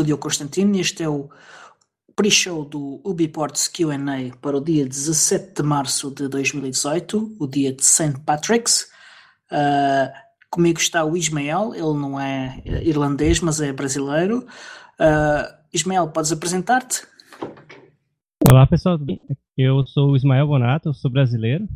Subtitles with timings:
[0.00, 1.28] Diogo Constantino este é o
[2.16, 7.84] pre-show do Ubiports Q&A para o dia 17 de março de 2018, o dia de
[7.84, 8.20] St.
[8.24, 8.90] Patrick's.
[9.50, 10.10] Uh,
[10.50, 14.46] comigo está o Ismael, ele não é irlandês, mas é brasileiro.
[15.00, 17.02] Uh, Ismael, podes apresentar-te?
[18.44, 18.98] Olá pessoal,
[19.56, 21.68] eu sou o Ismael Bonato, sou brasileiro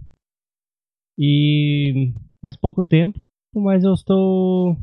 [1.19, 2.12] e
[2.48, 3.21] faz pouco tempo,
[3.55, 4.77] mas eu estou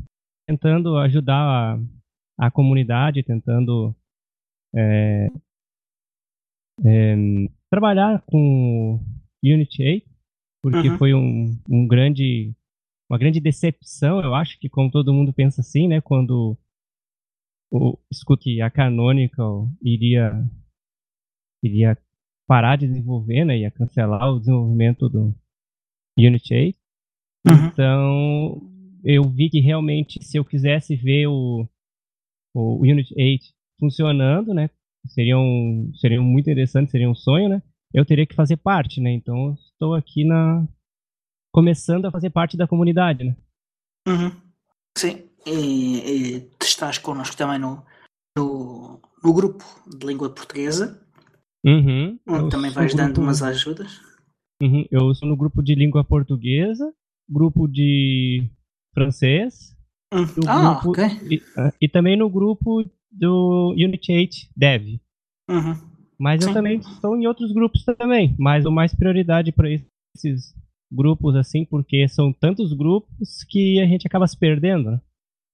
[0.48, 1.78] tentando ajudar
[2.38, 3.94] a, comunidade, tentando
[4.74, 5.28] é,
[6.84, 7.16] é,
[7.70, 9.00] trabalhar com
[9.42, 10.10] Unity 8,
[10.62, 10.98] porque uhum.
[10.98, 12.54] foi um, um grande,
[13.10, 16.56] uma grande decepção, eu acho que como todo mundo pensa assim, né, quando
[17.70, 17.98] o
[18.38, 20.32] que a Canonical iria
[21.62, 21.98] iria
[22.46, 25.34] parar de desenvolver, né, ia cancelar o desenvolvimento do
[26.18, 26.78] Unity 8.
[27.46, 27.66] Uhum.
[27.66, 28.70] Então,
[29.02, 31.66] eu vi que realmente se eu quisesse ver o,
[32.54, 33.44] o Unit 8
[33.78, 34.70] funcionando, né,
[35.08, 39.12] seria, um, seria muito interessante, seria um sonho, né, eu teria que fazer parte, né,
[39.12, 40.66] então estou aqui na
[41.52, 43.36] começando a fazer parte da comunidade, né.
[44.06, 44.30] Uhum.
[44.96, 47.84] Sim, e, e estás connosco também no,
[48.36, 51.00] no, no, grupo de língua portuguesa,
[51.64, 52.18] uhum.
[52.28, 54.00] onde também vais dando umas ajudas.
[54.62, 54.86] Uhum.
[54.90, 56.92] Eu sou no grupo de língua portuguesa,
[57.28, 58.48] grupo de
[58.92, 59.73] francês.
[60.14, 60.26] Hum.
[60.46, 61.04] Ah, grupo, ok.
[61.28, 61.42] E,
[61.80, 65.00] e, também no grupo do Unity 8 Dev.
[65.50, 65.76] Uhum.
[66.16, 66.50] Mas Sim.
[66.50, 70.54] eu também estou em outros grupos também, mas o mais prioridade para esses
[70.90, 74.92] grupos assim, porque são tantos grupos que a gente acaba se perdendo.
[74.92, 75.00] Né?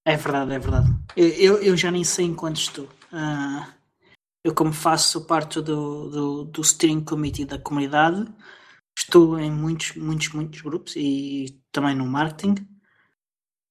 [0.07, 0.91] É verdade, é verdade.
[1.17, 2.85] Eu, eu já nem sei em quantos estou.
[2.85, 3.67] Uh,
[4.45, 8.27] eu, como faço parte do, do, do steering committee da comunidade,
[8.99, 12.67] estou em muitos, muitos, muitos grupos e também no marketing.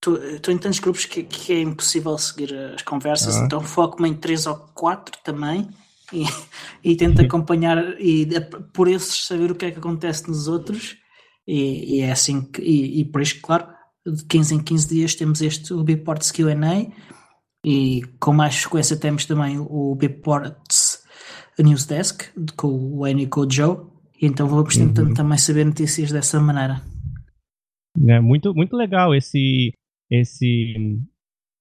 [0.02, 3.46] Estou em tantos grupos que, que, é impossível seguir as conversas, ah.
[3.46, 5.68] então foco-me em três ou quatro também
[6.14, 6.24] e,
[6.84, 8.26] e tento acompanhar e
[8.74, 10.98] por esses saber o que é que acontece nos outros.
[11.46, 13.68] E, e é assim que, e, e, por isso, claro,
[14.06, 16.56] de 15 em 15 dias temos este o Biports QA
[17.66, 21.04] e com mais frequência temos também o Biports
[21.58, 23.78] News Desk com o Wayne e com o Joe.
[24.22, 25.14] E então vamos tentando uhum.
[25.14, 26.81] também saber notícias dessa maneira.
[28.08, 29.74] É muito, muito legal esse
[30.09, 31.00] esse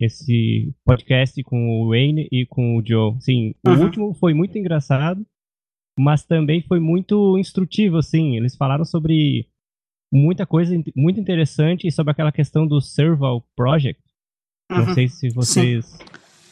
[0.00, 3.20] esse podcast com o Wayne e com o Joe.
[3.20, 3.74] Sim, uhum.
[3.74, 5.26] o último foi muito engraçado,
[5.98, 8.36] mas também foi muito instrutivo, assim.
[8.36, 9.48] Eles falaram sobre
[10.12, 14.00] muita coisa muito interessante sobre aquela questão do Serval Project.
[14.70, 14.86] Uhum.
[14.86, 15.86] Não sei se vocês...
[15.86, 16.04] Sim.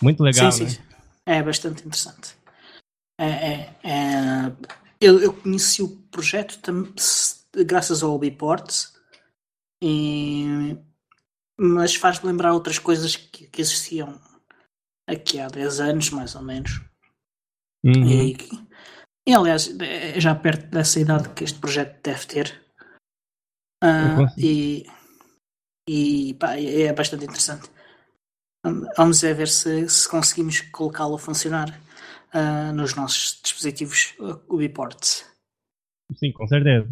[0.02, 0.80] Muito legal, sim, sim.
[0.80, 0.86] né?
[1.38, 2.36] É bastante interessante.
[3.18, 4.52] É, é, é...
[5.00, 6.58] Eu, eu, conheci o projeto
[7.64, 8.94] graças ao Biports
[9.82, 10.76] e
[11.58, 14.20] mas faz-me lembrar outras coisas que, que, existiam
[15.08, 16.80] aqui há 10 anos, mais ou menos.
[17.84, 18.06] Uhum.
[18.06, 18.36] E,
[19.26, 22.62] e, aliás, é já perto dessa idade que este projeto deve ter.
[23.82, 24.86] Uh, e
[25.88, 27.70] e pá, é bastante interessante.
[28.96, 31.70] Vamos é ver se, se conseguimos colocá-lo a funcionar
[32.34, 34.14] uh, nos nossos dispositivos
[34.48, 35.24] Ubiports.
[36.16, 36.90] Sim, com certeza.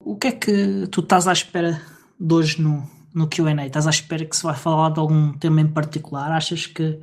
[0.00, 1.80] O que é que tu estás à espera
[2.20, 2.82] de hoje no,
[3.16, 3.64] no QA?
[3.64, 6.30] Estás à espera que se vai falar de algum tema em particular?
[6.30, 7.00] Achas que,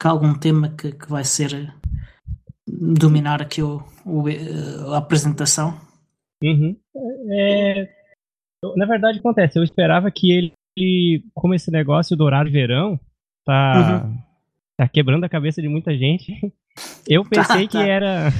[0.00, 1.72] que há algum tema que, que vai ser
[2.66, 4.24] dominar aqui o, o
[4.92, 5.78] a apresentação?
[6.42, 6.74] Uhum.
[7.30, 7.88] É,
[8.76, 9.58] na verdade, acontece.
[9.58, 12.98] Eu esperava que ele, como esse negócio do horário verão
[13.44, 14.16] tá, uhum.
[14.78, 16.32] tá quebrando a cabeça de muita gente,
[17.06, 17.84] eu pensei tá, que tá.
[17.86, 18.32] era.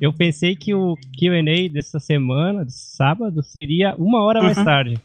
[0.00, 4.46] Eu pensei que o QA dessa semana, de sábado, seria uma hora uhum.
[4.46, 4.98] mais tarde.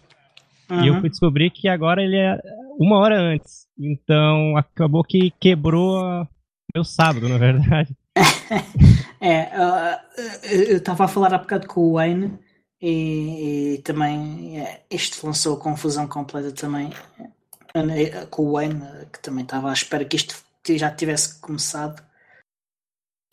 [0.69, 0.83] Uhum.
[0.83, 2.39] E eu fui descobrir que agora ele é
[2.79, 3.67] uma hora antes.
[3.77, 6.27] Então acabou que quebrou
[6.73, 7.95] meu sábado, na verdade.
[9.21, 9.99] é, uh,
[10.43, 12.37] eu estava a falar há bocado com o Wayne
[12.81, 19.43] e, e também é, isto lançou confusão completa também uh, com o Wayne, que também
[19.43, 22.03] estava à espera que isto já tivesse começado.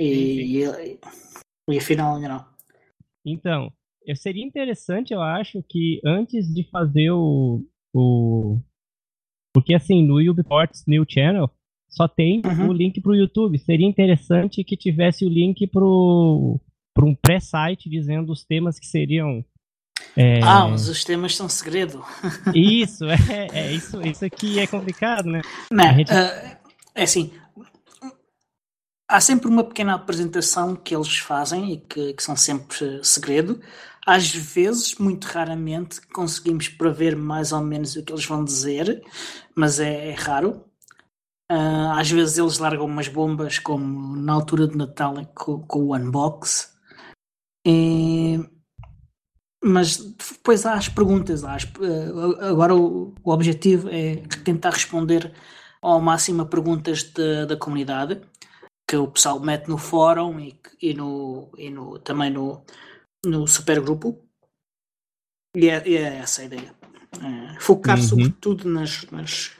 [0.01, 0.99] E, e,
[1.69, 2.47] e afinal ainda não.
[3.25, 3.73] Então,
[4.17, 7.65] seria interessante, eu acho, que antes de fazer o.
[7.95, 8.59] o
[9.55, 11.51] porque assim, no Ubiports New Channel
[11.93, 12.71] só tem uhum.
[12.71, 13.59] o link pro YouTube.
[13.59, 16.59] Seria interessante que tivesse o link pro
[16.99, 19.45] um pré-site dizendo os temas que seriam.
[20.17, 20.41] É...
[20.43, 22.03] Ah, os temas são segredo.
[22.55, 25.41] Isso, é, é isso, isso aqui é complicado, né?
[25.71, 26.13] Não, gente...
[26.13, 26.57] uh,
[26.95, 27.33] é assim,
[29.09, 33.61] há sempre uma pequena apresentação que eles fazem e que, que são sempre segredo.
[34.07, 39.01] Às vezes, muito raramente, conseguimos prever mais ou menos o que eles vão dizer,
[39.55, 40.65] mas é, é raro.
[41.51, 45.97] Uh, às vezes eles largam umas bombas, como na altura de Natal com, com o
[45.97, 46.75] Unbox.
[47.65, 48.41] E...
[49.65, 51.45] Mas depois há as perguntas.
[51.45, 51.65] Há as...
[52.41, 55.33] agora o, o, objetivo é tentar responder
[55.81, 58.21] ao máximo a perguntas de, da comunidade
[58.89, 62.65] que o pessoal mete no fórum e, e, no, e no, também no,
[63.25, 64.19] no supergrupo.
[65.57, 66.75] E é, e é essa a ideia.
[67.23, 68.03] É, focar uhum.
[68.03, 69.57] sobretudo nas, nas,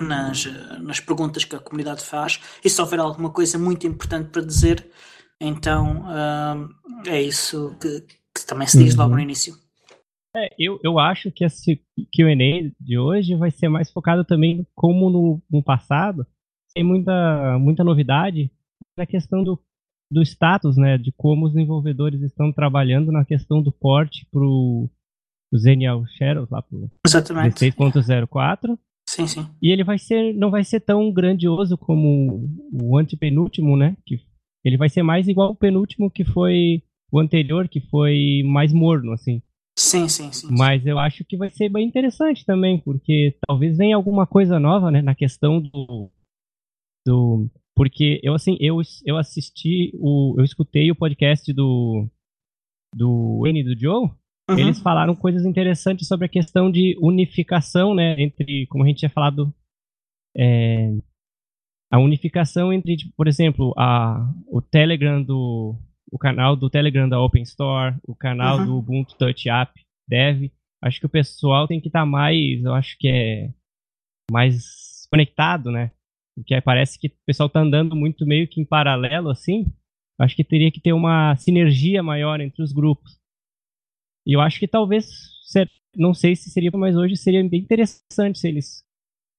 [0.00, 0.44] nas,
[0.80, 4.88] nas perguntas que a comunidade faz e se houver alguma coisa muito importante para dizer,
[5.40, 9.02] então uh, é isso que, que, também se diz uhum.
[9.02, 9.54] logo no início.
[10.34, 11.76] É, eu, eu acho que esse
[12.14, 16.24] QA de hoje vai ser mais focado também, como no, no passado,
[16.72, 18.50] tem muita, muita novidade
[18.96, 19.62] na questão do,
[20.12, 24.88] do status, né, de como os desenvolvedores estão trabalhando na questão do porte para o
[25.56, 28.78] Zenial Shadows lá para o 16.04.
[29.08, 29.46] Sim, sim.
[29.60, 33.96] E ele vai ser, não vai ser tão grandioso como o antepenúltimo, né?
[34.06, 34.20] Que
[34.64, 39.12] ele vai ser mais igual o penúltimo que foi o anterior, que foi mais morno,
[39.12, 39.42] assim.
[39.78, 40.48] Sim, sim, sim.
[40.50, 44.90] Mas eu acho que vai ser bem interessante também, porque talvez venha alguma coisa nova,
[44.90, 46.10] né, na questão do
[47.04, 52.06] do porque eu assim eu, eu assisti o eu escutei o podcast do
[52.94, 54.10] do e do Joe
[54.50, 54.58] uhum.
[54.58, 59.10] eles falaram coisas interessantes sobre a questão de unificação né entre como a gente tinha
[59.10, 59.52] falado
[60.36, 60.90] é,
[61.90, 65.74] a unificação entre tipo, por exemplo a o Telegram do
[66.10, 68.66] o canal do Telegram da Open Store o canal uhum.
[68.66, 69.72] do Ubuntu Touch App
[70.06, 70.50] Dev
[70.82, 73.50] acho que o pessoal tem que estar tá mais eu acho que é
[74.30, 75.90] mais conectado né
[76.34, 79.72] porque parece que o pessoal está andando muito meio que em paralelo, assim.
[80.18, 83.18] Acho que teria que ter uma sinergia maior entre os grupos.
[84.26, 85.06] E eu acho que talvez,
[85.96, 88.84] não sei se seria, mas hoje seria bem interessante se eles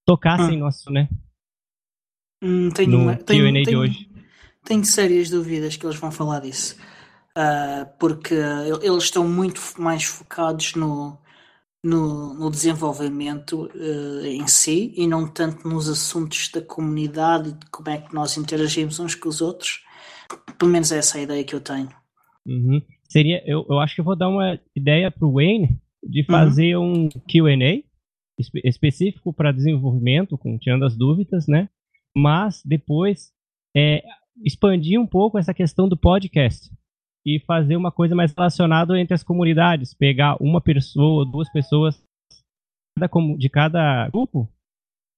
[0.06, 0.60] tocassem ah.
[0.60, 1.08] nosso, né?
[2.44, 4.10] Hum, tenho, no tenho, de hoje.
[4.66, 6.76] Tenho sérias dúvidas que eles vão falar disso.
[7.36, 8.36] Uh, porque
[8.82, 11.18] eles estão muito mais focados no,
[11.84, 17.66] no, no desenvolvimento uh, em si e não tanto nos assuntos da comunidade e de
[17.70, 19.84] como é que nós interagimos uns com os outros.
[20.58, 21.90] Pelo menos é essa a ideia que eu tenho.
[22.46, 22.82] Uhum.
[23.10, 26.26] Seria, eu, eu acho que eu vou dar uma ideia para o Wayne de uhum.
[26.28, 27.06] fazer uhum.
[27.06, 27.84] um QA
[28.40, 31.70] espe específico para desenvolvimento, com, tirando as dúvidas, né?
[32.16, 33.32] Mas depois
[33.76, 34.04] é,
[34.44, 36.72] expandir um pouco essa questão do podcast
[37.26, 42.04] e fazer uma coisa mais relacionada entre as comunidades, pegar uma pessoa, duas pessoas
[43.38, 44.48] de cada grupo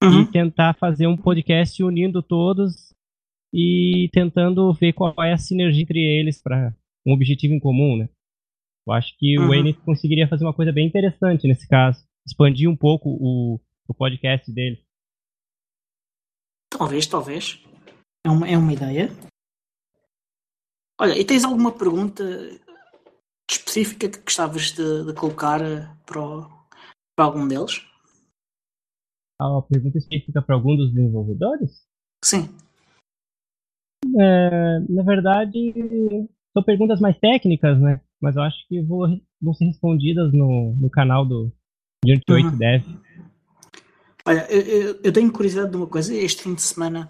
[0.04, 0.22] uhum.
[0.22, 2.94] e tentar fazer um podcast unindo todos
[3.54, 6.74] e tentando ver qual é a sinergia entre eles para
[7.06, 8.10] um objetivo em comum, né?
[8.88, 9.46] Eu acho que uhum.
[9.46, 13.94] o Wayne conseguiria fazer uma coisa bem interessante nesse caso, expandir um pouco o, o
[13.94, 14.84] podcast dele.
[16.70, 17.64] Talvez, talvez.
[18.26, 19.10] É uma, é uma ideia.
[21.00, 22.24] Olha, e tens alguma pergunta
[23.50, 25.60] específica que gostavas de, de colocar
[26.06, 26.50] para, o,
[27.16, 27.86] para algum deles?
[29.40, 31.86] Ah, uma pergunta específica para algum dos desenvolvedores?
[32.24, 32.50] Sim.
[34.18, 35.74] É, na verdade,
[36.54, 38.00] são perguntas mais técnicas, né?
[38.22, 39.08] Mas eu acho que vou,
[39.42, 41.52] vão ser respondidas no, no canal do
[42.06, 42.36] Diante uhum.
[42.36, 42.84] 8 Dev.
[44.28, 46.14] Olha, eu, eu, tenho curiosidade de uma coisa.
[46.14, 47.10] Este fim de semana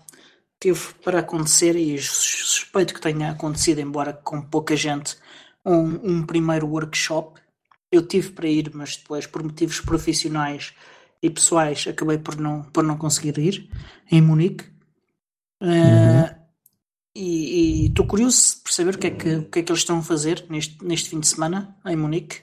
[0.59, 5.17] teve para acontecer, e suspeito que tenha acontecido, embora com pouca gente,
[5.65, 7.39] um, um primeiro workshop.
[7.91, 10.73] Eu tive para ir, mas depois, por motivos profissionais
[11.21, 13.69] e pessoais, acabei por não, por não conseguir ir,
[14.11, 14.65] em Munique.
[15.61, 16.23] Uhum.
[16.23, 16.45] Uh,
[17.17, 19.99] e estou curioso por saber o que, é que, o que é que eles estão
[19.99, 22.41] a fazer neste, neste fim de semana em Munique.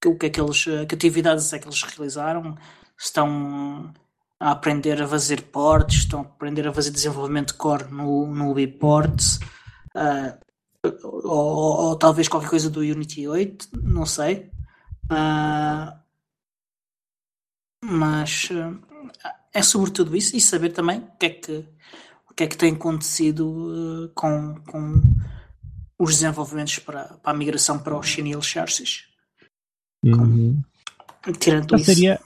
[0.00, 2.56] Que, o que é que eles, que atividades é que eles realizaram?
[2.98, 3.92] Estão
[4.38, 8.50] a aprender a fazer ports, estão a aprender a fazer desenvolvimento de core no, no
[8.50, 9.40] Ubiports,
[9.94, 10.38] uh,
[11.02, 14.50] ou, ou, ou, talvez qualquer coisa do Unity 8, não sei.
[15.10, 15.96] Uh,
[17.82, 18.78] mas uh,
[19.54, 21.68] é sobretudo isso e saber também o que é que,
[22.30, 25.02] o que, é que tem acontecido com, com
[25.98, 29.04] os desenvolvimentos para, para a migração para os chinês chassis.
[30.04, 30.62] Uhum.
[31.38, 31.86] Tirando então, isso.
[31.86, 32.20] Seria,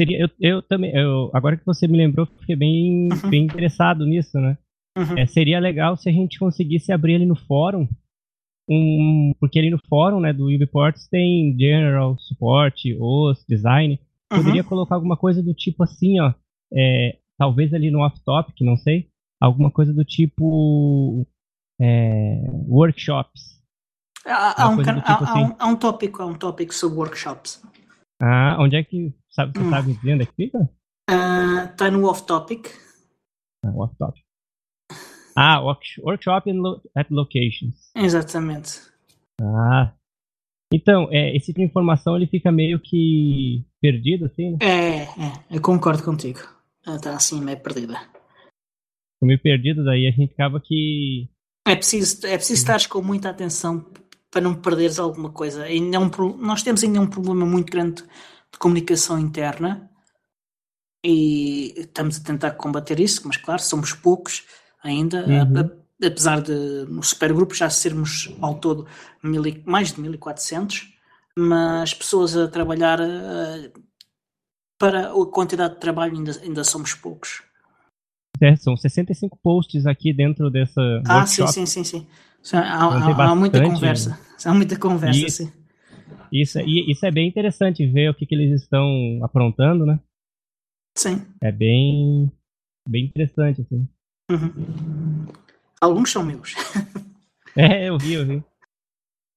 [0.00, 3.28] Seria, eu, eu também, eu, agora que você me lembrou, fiquei bem, uhum.
[3.28, 4.56] bem interessado nisso, né?
[4.96, 5.18] Uhum.
[5.18, 7.86] É, seria legal se a gente conseguisse abrir ali no fórum,
[8.66, 14.00] um, porque ali no fórum né, do Ubiports tem General, Support, OS, Design.
[14.32, 14.38] Uhum.
[14.38, 16.32] Poderia colocar alguma coisa do tipo assim, ó,
[16.72, 19.06] é, talvez ali no off-topic, não sei,
[19.38, 21.26] alguma coisa do tipo
[21.78, 23.60] é, workshops.
[24.24, 25.54] Há, há, um, tipo há, assim.
[25.58, 27.62] há, um, tópico, há um tópico sobre workshops.
[28.18, 29.70] Ah, onde é que Sabe, você hum.
[29.70, 30.70] sabe dizer onde é que fica?
[31.08, 32.68] Está uh, no off-topic.
[33.64, 34.24] Ah, off-topic.
[35.36, 36.50] Ah, workshop
[36.96, 37.90] at locations.
[37.94, 38.80] Exatamente.
[39.40, 39.92] Ah.
[40.72, 44.52] Então, é, esse tipo de informação ele fica meio que perdido, assim?
[44.52, 44.58] Né?
[44.60, 46.40] É, é, eu concordo contigo.
[46.86, 48.00] Está assim, meio perdida.
[49.22, 51.28] Meio perdido, daí a gente acaba que.
[51.66, 53.84] É preciso, é preciso estar com muita atenção
[54.30, 55.64] para não perderes alguma coisa.
[55.64, 58.04] Ainda é um, nós temos ainda um problema muito grande
[58.52, 59.90] de comunicação interna
[61.04, 64.44] e estamos a tentar combater isso, mas claro, somos poucos
[64.82, 66.06] ainda, uhum.
[66.06, 66.52] apesar de
[66.88, 68.86] no supergrupo já sermos ao todo
[69.22, 70.92] mil, mais de 1400,
[71.36, 73.72] mas pessoas a trabalhar uh,
[74.78, 77.42] para a quantidade de trabalho ainda, ainda somos poucos.
[78.40, 80.80] É, são 65 posts aqui dentro dessa.
[81.06, 82.06] Ah, sim, sim, sim, sim.
[82.54, 84.18] Há, há, há muita conversa.
[84.42, 85.52] Há muita conversa, isso, sim.
[86.32, 90.00] Isso, isso é bem interessante ver o que, que eles estão aprontando, né?
[90.96, 91.26] Sim.
[91.42, 92.30] É bem,
[92.88, 93.88] bem interessante, assim.
[94.30, 95.26] Uhum.
[95.80, 96.54] Alguns são meus.
[97.56, 98.44] é, eu vi, eu vi.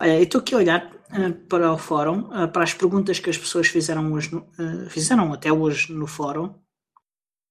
[0.02, 3.30] Olha, eu estou aqui a olhar uh, para o fórum, uh, para as perguntas que
[3.30, 6.54] as pessoas fizeram hoje, no, uh, fizeram até hoje no fórum,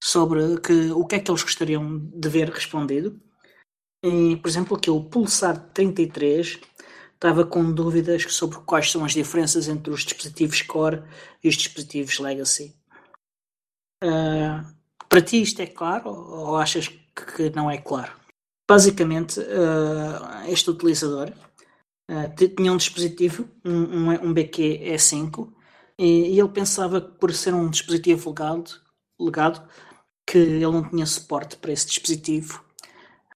[0.03, 3.21] sobre que, o que é que eles gostariam de ver respondido.
[4.05, 6.57] E, por exemplo, aqui o Pulsar 33
[7.23, 11.05] estava com dúvidas sobre quais são as diferenças entre os dispositivos Core
[11.43, 12.75] e os dispositivos Legacy.
[15.09, 18.11] para ti isto é claro ou achas que não é claro.
[18.69, 21.31] Basicamente, uh, este utilizador
[22.11, 25.53] uh, tinha um dispositivo, um, um BQ E5,
[25.99, 28.71] e, e, ele pensava que por ser um dispositivo legado,
[29.21, 29.63] legado
[30.27, 32.65] que ele não tinha suporte para esse dispositivo,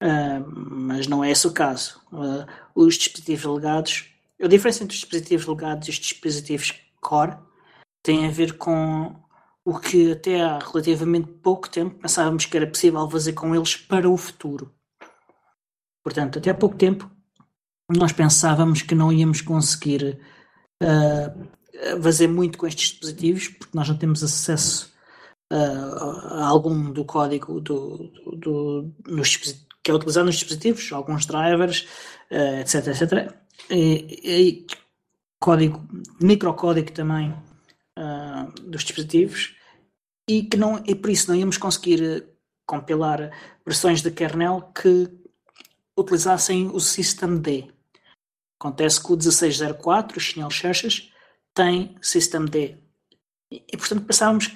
[0.02, 2.00] uh, mas não é esse o caso.
[2.76, 4.04] Os dispositivos legados,
[4.40, 7.38] a diferença entre os dispositivos legados e os dispositivos Core
[8.02, 9.16] tem a ver com
[9.64, 14.08] o que até há relativamente pouco tempo pensávamos que era possível fazer com eles para
[14.08, 14.72] o futuro.
[16.04, 17.10] Portanto, até há pouco tempo
[17.88, 20.20] nós pensávamos que não íamos conseguir
[20.82, 24.92] uh, fazer muito com estes dispositivos porque nós não temos acesso
[25.52, 29.36] uh, a algum do código do, do, do nos,
[29.82, 31.86] que é utilizado nos dispositivos, alguns drivers,
[32.30, 33.34] uh, etc, etc.
[33.70, 34.66] E, e
[35.40, 35.86] código,
[36.20, 37.30] microcódigo também
[37.98, 39.54] uh, dos dispositivos
[40.28, 42.26] e que não e por isso não íamos conseguir eh,
[42.66, 43.30] compilar
[43.64, 45.08] versões de kernel que
[45.96, 47.72] utilizassem o systemd.
[48.58, 51.12] Acontece que o 1604, o Chinel Churches,
[51.54, 52.56] tem systemd.
[53.52, 54.50] E, e portanto pensávamos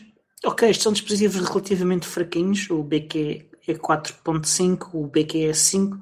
[0.45, 5.99] ok, estes são dispositivos relativamente fraquinhos, o BQ é 4.5, o BQ é 5,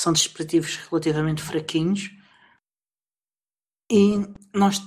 [0.00, 2.10] são dispositivos relativamente fraquinhos.
[3.92, 4.20] E
[4.54, 4.80] nós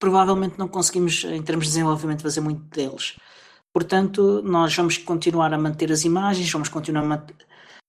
[0.00, 3.16] provavelmente não conseguimos, em termos de desenvolvimento, fazer muito deles.
[3.72, 7.36] Portanto, nós vamos continuar a manter as imagens, vamos continuar a, manter,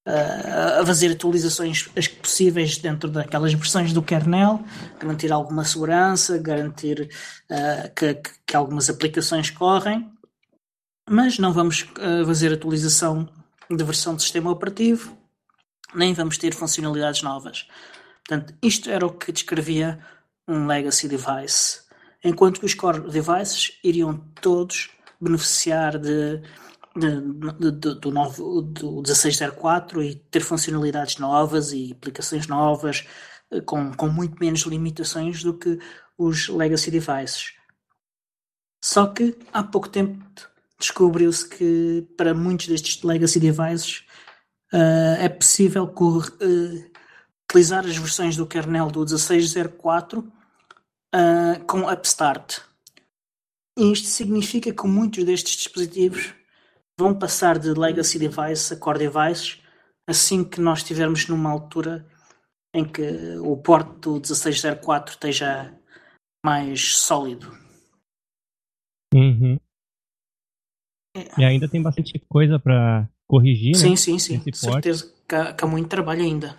[0.05, 4.63] a fazer atualizações as possíveis dentro daquelas versões do kernel,
[4.99, 7.09] garantir alguma segurança, garantir
[7.49, 10.11] uh, que, que, algumas aplicações correm,
[11.09, 13.27] mas não vamos uh, fazer atualização
[13.69, 15.17] de versão de sistema operativo,
[15.93, 17.67] nem vamos ter funcionalidades novas.
[18.27, 19.99] Portanto, isto era o que descrevia
[20.47, 21.87] um legacy device
[22.23, 24.89] enquanto que os core devices iriam todos
[25.19, 26.41] beneficiar de,
[26.95, 33.07] de, de, do, novo, do 1604 e ter funcionalidades novas e aplicações novas
[33.51, 35.79] eh, com, com muito menos limitações do que
[36.17, 37.53] os legacy devices.
[38.83, 40.23] Só que há pouco tempo
[40.79, 44.03] descobriu-se que para muitos destes legacy devices
[44.73, 46.91] uh, é possível uh,
[47.49, 52.59] utilizar as versões do kernel do 1604 uh, com Upstart.
[53.77, 56.33] E isto significa que muitos destes dispositivos
[56.99, 59.61] vão passar de legacy device a core devices
[60.07, 62.07] assim que nós estivermos numa altura
[62.73, 63.01] em que
[63.39, 65.77] o porte do 1604 esteja
[66.45, 67.51] mais sólido.
[69.13, 69.59] Uhum.
[71.15, 71.41] É.
[71.41, 73.95] E ainda tem bastante coisa para corrigir, sim, né?
[73.95, 74.53] Sim, sim, sim.
[74.53, 76.55] Certeza que há, que muito trabalho ainda.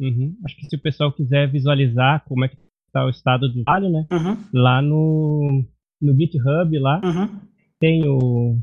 [0.00, 0.36] Uhum.
[0.44, 2.56] Acho que se o pessoal quiser visualizar como é que
[2.86, 4.06] está o estado do Vale, né?
[4.10, 4.36] Uhum.
[4.52, 5.64] Lá no,
[6.00, 7.40] no GitHub lá uhum.
[7.78, 8.58] tem o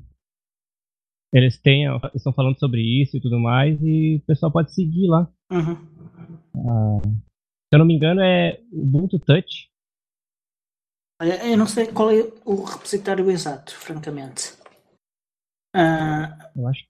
[1.34, 1.84] eles têm
[2.16, 5.30] estão falando sobre isso e tudo mais e o pessoal pode seguir lá.
[5.52, 5.76] Uhum.
[6.56, 9.70] Ah, se eu não me engano é Ubuntu Touch.
[11.20, 14.54] Eu não sei qual é o repositório exato, francamente.
[15.76, 16.86] Uh, eu acho.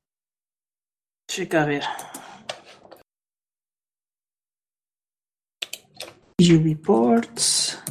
[1.29, 1.84] Deixa eu ver.
[6.39, 7.84] UBports.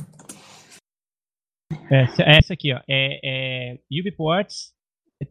[1.91, 2.05] É,
[2.39, 2.81] essa aqui, ó.
[2.89, 4.75] É, é UBports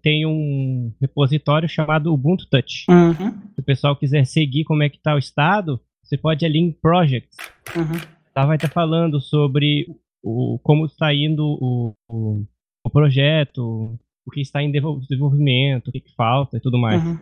[0.02, 2.86] tem um repositório chamado Ubuntu Touch.
[2.90, 3.32] Uhum.
[3.54, 6.60] Se o pessoal quiser seguir como é que está o estado, você pode ir ali
[6.60, 7.38] em Projects.
[7.76, 8.00] Uhum.
[8.36, 9.86] Lá vai estar falando sobre
[10.24, 12.44] o, como está indo o, o,
[12.84, 17.04] o projeto, o que está em desenvolvimento, o que, que falta e tudo mais.
[17.04, 17.18] Uhum.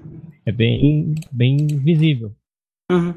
[0.46, 2.34] É bem, bem visível.
[2.90, 3.14] Uhum.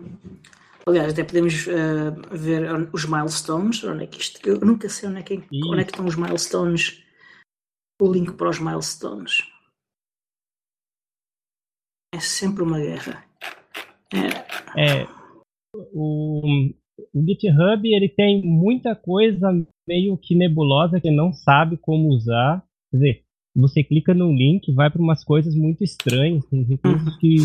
[0.88, 3.82] Aliás, até podemos uh, ver os milestones.
[3.84, 4.46] Onde é que isto?
[4.48, 7.02] Eu nunca sei onde é, que, onde é que estão os milestones.
[8.00, 9.38] O link para os milestones.
[12.14, 13.24] É sempre uma guerra.
[14.76, 15.02] É.
[15.02, 15.08] é
[15.74, 16.70] o,
[17.12, 19.50] o GitHub ele tem muita coisa
[19.86, 22.64] meio que nebulosa que não sabe como usar.
[22.90, 23.25] Quer dizer,
[23.56, 27.18] você clica num link, vai para umas coisas muito estranhas, tem recursos uhum.
[27.18, 27.36] que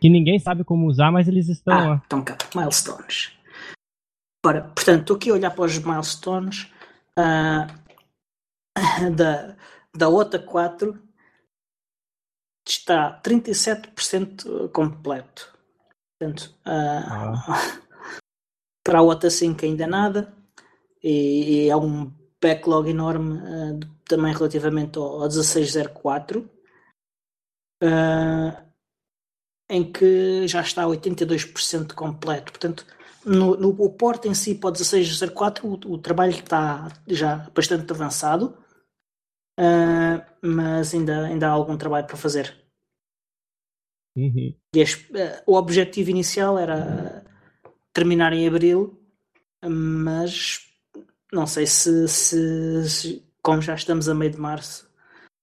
[0.00, 1.96] que ninguém sabe como usar, mas eles estão ah, lá.
[1.96, 3.36] Estão cá, milestones.
[4.44, 6.72] Ora, portanto, estou aqui a olhar para os milestones
[7.18, 7.66] uh,
[9.14, 9.54] da,
[9.94, 10.98] da OTA 4
[12.66, 15.52] está 37% completo.
[16.18, 17.80] Portanto, uh, ah.
[18.82, 20.34] para a OTA 5 ainda nada.
[21.02, 22.10] E, e é um
[22.40, 26.50] backlog enorme uh, também relativamente ao, ao 1604.
[27.82, 28.70] Uh,
[29.70, 32.52] em que já está 82% completo.
[32.52, 32.84] Portanto,
[33.24, 37.90] no, no o porto em si para o 1604 o, o trabalho está já bastante
[37.92, 38.58] avançado,
[39.58, 42.58] uh, mas ainda, ainda há algum trabalho para fazer.
[44.16, 44.54] Uhum.
[44.74, 47.24] Este, uh, o objetivo inicial era
[47.92, 49.00] terminar em abril,
[49.64, 50.68] mas
[51.32, 54.90] não sei se, se, se como já estamos a meio de março,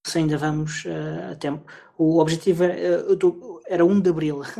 [0.05, 1.65] se ainda vamos uh, a tempo.
[1.97, 4.41] O objetivo era, uh, era 1 de abril.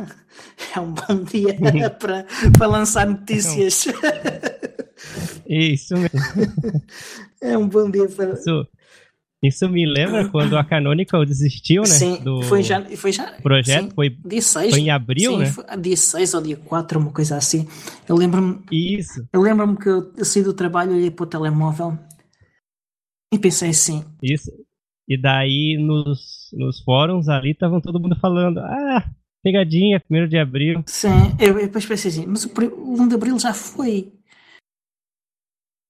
[0.76, 1.56] É um bom dia
[1.98, 3.86] para, para lançar notícias.
[5.48, 6.82] Isso mesmo.
[7.40, 8.34] É um bom dia para.
[8.34, 8.68] Isso,
[9.42, 11.88] isso me lembra quando a Canonical desistiu, né?
[11.88, 12.84] Sim, do foi já.
[12.96, 13.84] Foi já projeto.
[13.84, 15.46] Sim, foi, dia 6, foi em abril, sim, né?
[15.46, 17.66] Foi, dia 6 ou dia 4, uma coisa assim.
[18.06, 18.60] Eu lembro-me.
[18.70, 19.26] Isso.
[19.32, 21.98] Eu lembro-me que eu saí do trabalho, olhei para o telemóvel
[23.32, 24.04] e pensei assim.
[24.22, 24.50] Isso.
[25.06, 29.10] E daí nos, nos fóruns ali estavam todo mundo falando: ah,
[29.42, 30.82] pegadinha, primeiro de abril.
[30.86, 34.12] Sim, eu, eu depois pensei assim: mas o, o 1 de abril já foi.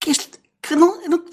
[0.01, 0.39] Que este.
[0.63, 1.25] Que não, não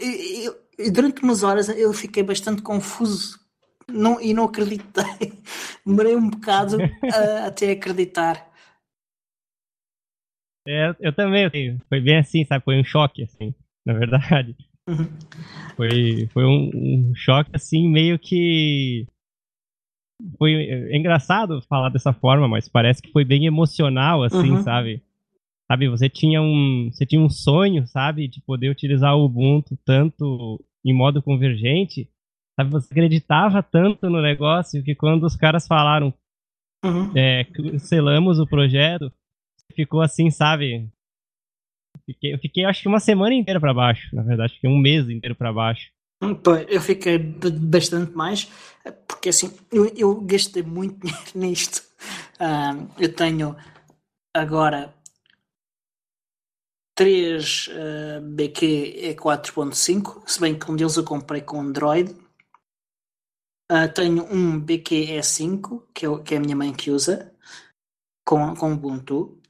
[0.00, 3.40] eu, eu, durante umas horas eu fiquei bastante confuso
[3.88, 5.32] não, e não acreditei.
[5.84, 6.76] Demorei um bocado
[7.12, 8.50] a, até acreditar.
[10.66, 12.64] É, eu também, assim, foi bem assim, sabe?
[12.64, 14.56] Foi um choque, assim, na verdade.
[15.76, 19.06] Foi, foi um, um, choque, assim, meio que.
[20.38, 24.62] Foi é engraçado falar dessa forma, mas parece que foi bem emocional, assim, uhum.
[24.62, 25.02] sabe?
[25.70, 26.90] Sabe, você tinha um.
[26.92, 32.08] Você tinha um sonho, sabe, de poder utilizar o Ubuntu tanto em modo convergente.
[32.54, 36.12] Sabe, você acreditava tanto no negócio que quando os caras falaram
[36.84, 37.10] uhum.
[37.16, 37.46] é,
[37.78, 39.10] selamos o projeto,
[39.74, 40.88] ficou assim, sabe?
[42.04, 45.08] Fiquei, eu fiquei acho que uma semana inteira para baixo, na verdade, fiquei um mês
[45.08, 45.90] inteiro para baixo.
[46.22, 46.38] Hum,
[46.68, 48.50] eu fiquei bastante mais,
[49.08, 51.82] porque assim, eu, eu gastei muito dinheiro nisto.
[52.98, 53.56] Eu tenho
[54.34, 54.94] agora
[56.94, 62.14] três uh, BQ E4.5, se bem que um deles eu comprei com Android.
[63.70, 67.34] Uh, tenho um BQ E5, que é, que é a minha mãe que usa,
[68.24, 69.41] com, com Ubuntu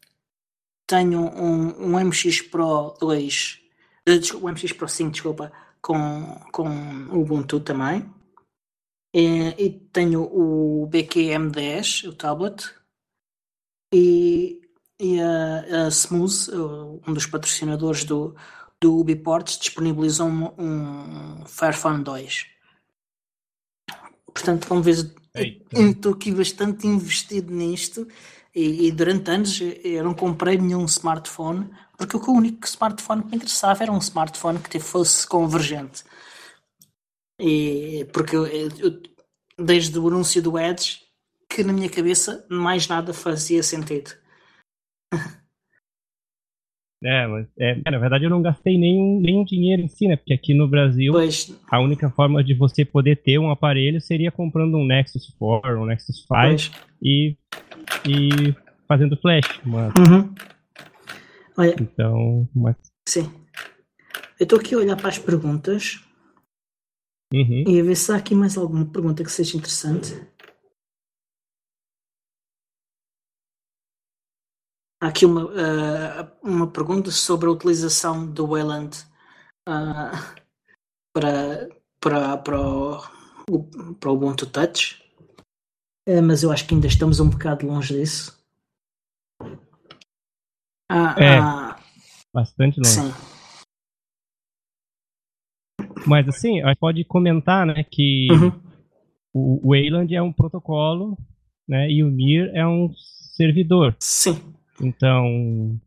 [0.93, 3.61] tenho um, um MX Pro 2,
[4.07, 6.69] uh, eh, desculpa, um MX Pro 5, desculpa, com, com
[7.11, 8.13] Ubuntu também.
[9.15, 12.75] E, e tenho o BQM10, o tablet,
[13.91, 14.61] e,
[15.01, 16.51] e a, a Smooth,
[17.07, 18.37] um dos patrocinadores do,
[18.79, 22.49] do Ubiports, disponibilizou um, um Fairphone 2.
[24.27, 25.11] Portanto, vamos ver,
[25.73, 28.07] estou aqui bastante investido nisto
[28.55, 33.37] e, e, durante anos eu não comprei nenhum smartphone, porque o único smartphone que me
[33.37, 36.05] interessava era um smartphone que fosse convergente.
[37.41, 39.03] E, porque eu, eu,
[39.59, 41.01] desde o anúncio do Edge,
[41.49, 44.13] que na minha cabeça mais nada fazia sentido.
[47.05, 50.17] É, mas é, na verdade eu não gastei nenhum, nenhum dinheiro em si, né?
[50.17, 51.53] Porque aqui no Brasil pois.
[51.71, 55.87] a única forma de você poder ter um aparelho seria comprando um Nexus 4, um
[55.87, 56.71] Nexus 5 pois.
[57.03, 57.37] e,
[58.07, 58.55] e
[58.87, 59.61] fazendo flash.
[59.65, 59.93] Mas...
[59.99, 60.35] Uhum.
[61.57, 62.77] Olha, então, mas...
[63.09, 63.29] Sim.
[64.39, 66.01] Eu estou aqui a olhar para as perguntas
[67.35, 67.65] uhum.
[67.67, 70.15] e a ver se há aqui mais alguma pergunta que seja interessante.
[75.03, 78.97] Há aqui uma, uh, uma pergunta sobre a utilização do Wayland
[79.69, 80.15] uh,
[81.13, 81.69] para,
[82.01, 85.03] para, para, o, para o Ubuntu Touch,
[86.09, 88.41] uh, mas eu acho que ainda estamos um bocado longe disso.
[90.89, 91.77] Ah, é, ah,
[92.33, 92.89] bastante longe.
[92.89, 93.13] Sim.
[96.07, 98.53] Mas assim, a gente pode comentar, né, que uhum.
[99.35, 101.19] o Wayland é um protocolo,
[101.67, 102.95] né, e o Mir é um
[103.35, 103.97] servidor.
[103.99, 104.62] Sim.
[104.83, 105.81] Então,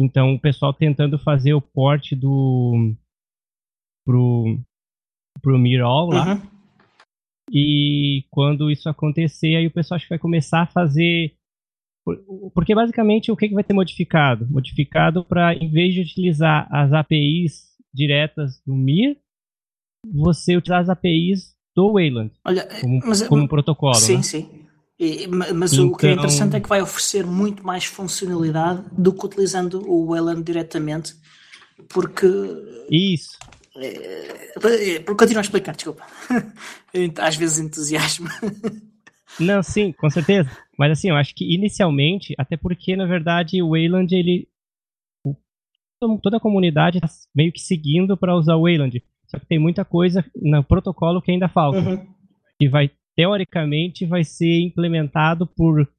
[0.00, 2.94] então o pessoal tentando fazer o port do
[4.06, 4.58] pro
[5.42, 6.34] pro Mirror lá.
[6.34, 6.58] Uhum.
[7.50, 11.34] E quando isso acontecer, aí o pessoal acho que vai começar a fazer
[12.54, 14.46] porque basicamente o que, que vai ter modificado?
[14.50, 19.18] Modificado para, em vez de utilizar as APIs diretas do Mir,
[20.06, 23.94] você utilizar as APIs do Wayland Olha, como, mas, como protocolo.
[23.94, 24.22] Sim, né?
[24.22, 24.67] sim.
[24.98, 25.86] E, mas então...
[25.86, 29.88] o que é então- interessante é que vai oferecer muito mais funcionalidade do que utilizando
[29.88, 31.14] o Wayland diretamente,
[31.88, 32.26] porque.
[32.90, 33.38] Isso.
[33.76, 36.04] É, é continua a explicar, desculpa.
[37.22, 38.28] Às vezes entusiasmo.
[39.38, 40.50] Não, sim, com certeza.
[40.76, 44.48] Mas assim, eu acho que inicialmente, até porque na verdade o Wayland, ele.
[46.22, 49.02] Toda a comunidade está meio que seguindo para usar o Wayland.
[49.26, 51.78] Só que tem muita coisa no protocolo que ainda falta.
[51.78, 52.06] Uhum.
[52.60, 55.90] E vai, teoricamente, vai ser implementado por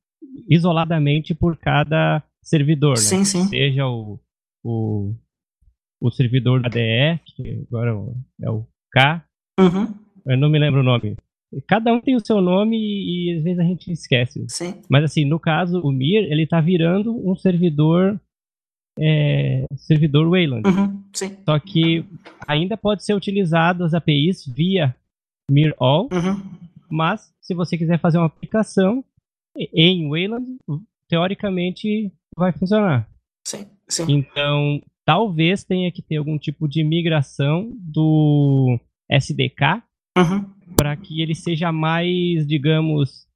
[0.49, 3.01] isoladamente por cada servidor, né?
[3.03, 3.43] Sim, sim.
[3.47, 4.17] Seja o,
[4.63, 5.13] o,
[6.01, 7.91] o servidor da DE, que agora
[8.41, 9.21] é o K.
[9.59, 9.93] Uhum.
[10.25, 11.17] Eu não me lembro o nome.
[11.67, 14.45] Cada um tem o seu nome e, e às vezes a gente esquece.
[14.47, 14.81] Sim.
[14.89, 18.17] Mas assim, no caso, o Mir, ele tá virando um servidor
[18.97, 20.65] é, servidor Wayland.
[20.65, 21.35] Uhum, sim.
[21.43, 22.05] Só que
[22.47, 24.95] ainda pode ser utilizado as APIs via
[25.51, 26.68] MirAll, uhum.
[26.89, 29.03] Mas se você quiser fazer uma aplicação
[29.57, 30.45] em Wayland,
[31.07, 33.09] teoricamente vai funcionar.
[33.45, 34.05] Sim, sim.
[34.09, 39.83] Então, talvez tenha que ter algum tipo de migração do SDK
[40.17, 43.27] uhum para que ele seja mais, digamos,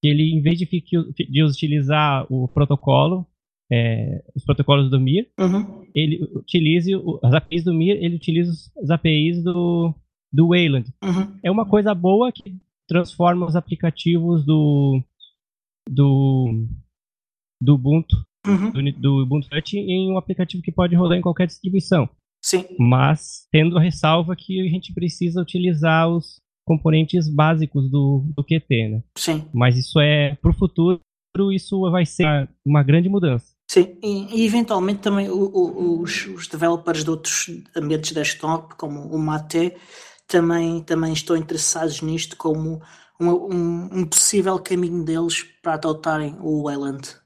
[0.00, 3.26] que ele, em vez de, fique, de utilizar o protocolo,
[3.70, 5.84] é, os protocolos do Mir, uhum.
[5.94, 6.90] ele utilize
[7.22, 9.94] as APIs do Mir, ele utiliza as APIs do,
[10.32, 10.92] do Wayland.
[11.02, 11.38] Uhum.
[11.42, 12.56] É uma coisa boa que
[12.88, 15.02] transforma os aplicativos do
[15.88, 16.66] do,
[17.60, 18.70] do Ubuntu, uhum.
[18.70, 22.08] do, do Ubuntu Touch em um aplicativo que pode rodar em qualquer distribuição.
[22.44, 22.64] Sim.
[22.78, 28.88] Mas tendo a ressalva que a gente precisa utilizar os, componentes básicos do, do QT,
[28.88, 29.02] né?
[29.16, 29.48] Sim.
[29.54, 31.00] Mas isso é, para o futuro,
[31.50, 33.46] isso vai ser uma grande mudança.
[33.70, 39.00] Sim, e, e eventualmente também o, o, os, os, developers de outros ambientes desktop, como
[39.00, 39.74] o Mate,
[40.28, 42.80] também, também estão interessados nisto como
[43.18, 47.16] um, um, um possível caminho deles para adotarem o Wayland.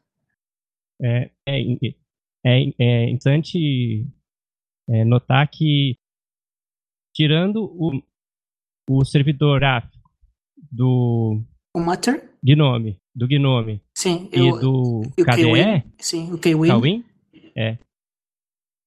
[1.02, 1.60] É, é,
[2.46, 4.06] é, é interessante
[4.88, 5.98] é, notar que,
[7.14, 8.02] tirando o,
[8.88, 10.10] o servidor gráfico
[10.70, 11.42] do
[11.74, 12.30] o Mutter?
[12.42, 13.80] Gnome, do Gnome.
[13.96, 15.84] Sim, e eu, do KDE.
[15.98, 17.04] Sim, o Kwin.
[17.56, 17.78] É.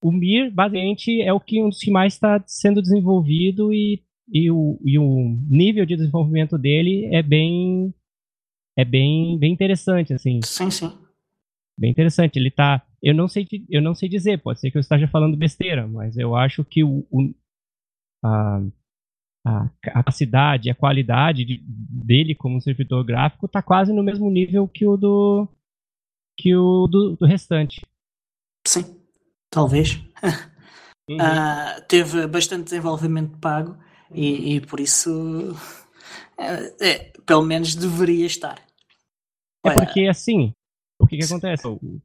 [0.05, 4.51] O Mir, basicamente, é o que um dos que mais está sendo desenvolvido e, e,
[4.51, 7.91] o, e o nível de desenvolvimento dele é bem
[8.77, 10.41] é bem, bem interessante, assim.
[10.43, 10.91] Sim, sim.
[11.75, 12.37] Bem interessante.
[12.37, 12.85] Ele tá.
[13.01, 16.15] Eu não sei, eu não sei dizer, pode ser que eu esteja falando besteira, mas
[16.17, 17.33] eu acho que o, o
[18.23, 18.61] a,
[19.43, 24.85] a capacidade, a qualidade de, dele como servidor gráfico está quase no mesmo nível que
[24.85, 25.47] o do
[26.37, 27.81] que o do, do restante.
[28.67, 28.83] Sim,
[29.49, 29.99] talvez.
[31.07, 31.17] Uhum.
[31.17, 33.77] Uh, teve bastante desenvolvimento pago
[34.11, 38.59] e, e por isso uh, é, pelo menos deveria estar.
[39.63, 40.51] É porque assim,
[40.99, 41.67] o que, que acontece?
[41.67, 42.01] O,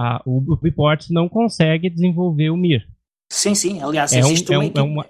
[0.00, 2.88] a, o Reports não consegue desenvolver o Mir.
[3.30, 3.82] Sim, sim.
[3.82, 5.06] Aliás, é existe um, é, um, é uma,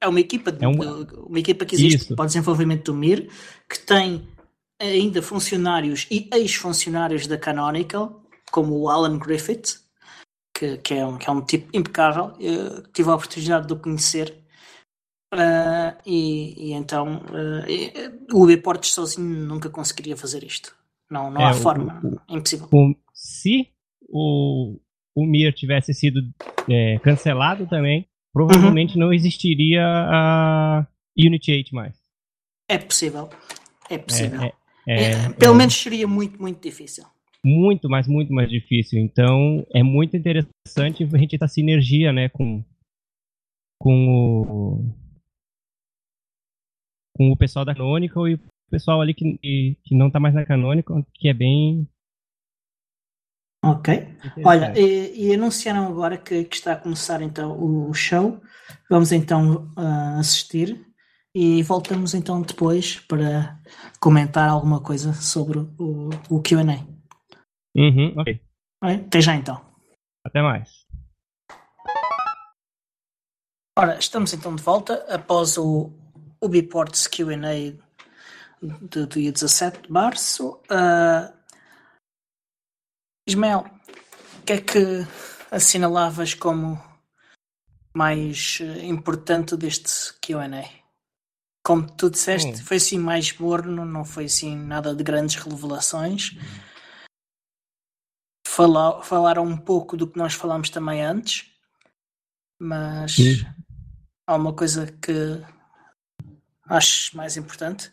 [0.00, 1.06] é uma equipa, de, é uma...
[1.26, 1.38] uma...
[1.38, 2.16] equipa que existe Isso.
[2.16, 3.30] para o desenvolvimento do MIR,
[3.68, 4.28] que tem
[4.80, 9.80] ainda funcionários e ex-funcionários da Canonical, como o Alan Griffith,
[10.58, 12.32] que, que, é, um, que é um tipo impecável.
[12.40, 14.36] Eu tive a oportunidade de o conhecer.
[15.32, 20.74] Uh, e, e, então uh, o Ubiportes sozinho nunca conseguiria fazer isto.
[21.10, 22.00] Não, não é, há forma.
[22.28, 22.68] O, impossível.
[22.72, 23.68] O, se
[24.08, 24.80] o,
[25.14, 26.20] o Mir tivesse sido
[26.68, 29.00] é, cancelado também, provavelmente uhum.
[29.00, 31.96] não existiria a Unity 8 mais.
[32.68, 33.28] É possível.
[33.88, 34.42] É possível.
[34.42, 34.52] É,
[34.88, 37.04] é, é, pelo menos seria muito, muito difícil.
[37.44, 39.00] Muito, mas muito mais difícil.
[39.00, 42.64] Então, é muito interessante a gente ter essa sinergia, né, com,
[43.78, 45.08] com o
[47.16, 49.36] com o pessoal da Canonical e o pessoal ali que,
[49.82, 51.88] que não está mais na Canonical, que é bem
[53.64, 54.16] Ok.
[54.44, 58.40] Olha, e, e, anunciaram agora que, que, está a começar então o show.
[58.88, 60.86] Vamos então uh, assistir.
[61.34, 63.58] e voltamos então depois para
[64.00, 66.86] comentar alguma coisa sobre o, o QA.
[67.78, 68.40] Uhum, ok.
[68.82, 69.64] Até já então.
[70.24, 70.84] Até mais.
[73.78, 75.92] Ora, estamos então de volta após o
[76.42, 77.78] Ubiports QA
[78.60, 80.60] do dia 17 de março.
[80.68, 81.32] Uh,
[83.28, 83.64] Ismael,
[84.40, 85.06] o que é que
[85.48, 86.82] assinalavas como
[87.94, 90.48] mais eh, importante deste QA?
[91.64, 92.64] Como tu disseste, hum.
[92.64, 96.36] foi assim mais morno, não foi assim nada de grandes revelações.
[98.58, 101.48] Falar, falaram um pouco do que nós falámos também antes,
[102.60, 103.46] mas Sim.
[104.26, 105.12] há uma coisa que
[106.64, 107.92] achas mais importante?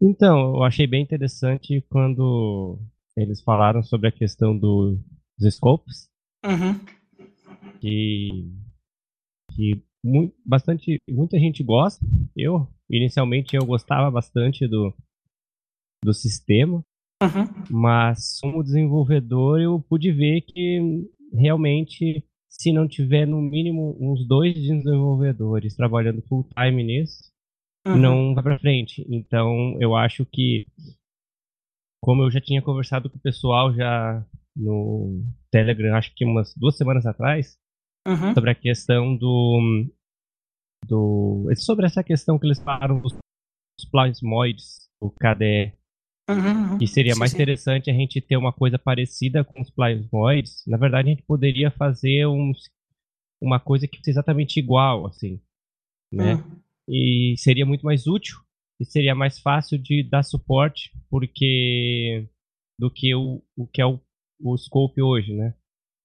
[0.00, 2.78] Então, eu achei bem interessante quando
[3.16, 4.96] eles falaram sobre a questão do,
[5.36, 6.08] dos scopes.
[6.46, 6.78] Uhum.
[7.80, 8.48] Que,
[9.56, 12.06] que muito, bastante, muita gente gosta.
[12.36, 14.94] Eu, inicialmente, eu gostava bastante do,
[16.04, 16.84] do sistema.
[17.22, 17.64] Uhum.
[17.70, 20.80] Mas, como desenvolvedor, eu pude ver que
[21.32, 27.32] realmente, se não tiver no mínimo uns dois desenvolvedores trabalhando full time nisso,
[27.86, 27.96] uhum.
[27.96, 29.04] não vai para frente.
[29.08, 30.66] Então, eu acho que,
[32.02, 34.24] como eu já tinha conversado com o pessoal já
[34.56, 37.58] no Telegram, acho que umas duas semanas atrás,
[38.06, 38.32] uhum.
[38.32, 39.86] sobre a questão do,
[40.86, 41.48] do.
[41.56, 43.18] Sobre essa questão que eles falaram dos
[43.90, 45.72] plasmoides, o KDE.
[46.28, 46.86] Uhum, uhum.
[46.86, 47.36] seria sim, mais sim.
[47.38, 50.62] interessante a gente ter uma coisa parecida com os plasmoides.
[50.66, 52.70] Na verdade, a gente poderia fazer uns,
[53.40, 55.40] uma coisa que fosse exatamente igual, assim,
[56.12, 56.34] né?
[56.34, 56.60] Uhum.
[56.88, 58.38] E seria muito mais útil
[58.80, 62.28] e seria mais fácil de dar suporte, porque
[62.78, 64.00] do que o, o que é o,
[64.40, 65.54] o scope hoje, né?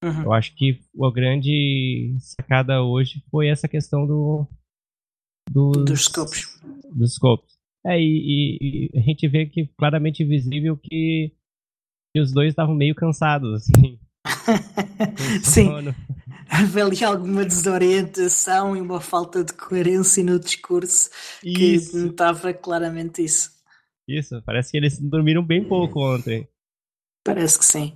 [0.04, 0.24] Uhum.
[0.24, 4.48] Eu acho que a grande sacada hoje foi essa questão do
[5.50, 6.62] dos, dos scopes.
[6.92, 7.54] Dos scopes.
[7.86, 11.34] É, e, e, a gente vê que claramente visível que,
[12.14, 14.00] que os dois estavam meio cansados, assim.
[15.44, 15.70] Sim.
[16.50, 21.10] Havia ali alguma desorientação e uma falta de coerência no discurso
[21.44, 21.92] isso.
[21.92, 23.52] que notava claramente isso.
[24.08, 26.48] Isso, parece que eles dormiram bem pouco ontem.
[27.24, 27.94] Parece que sim.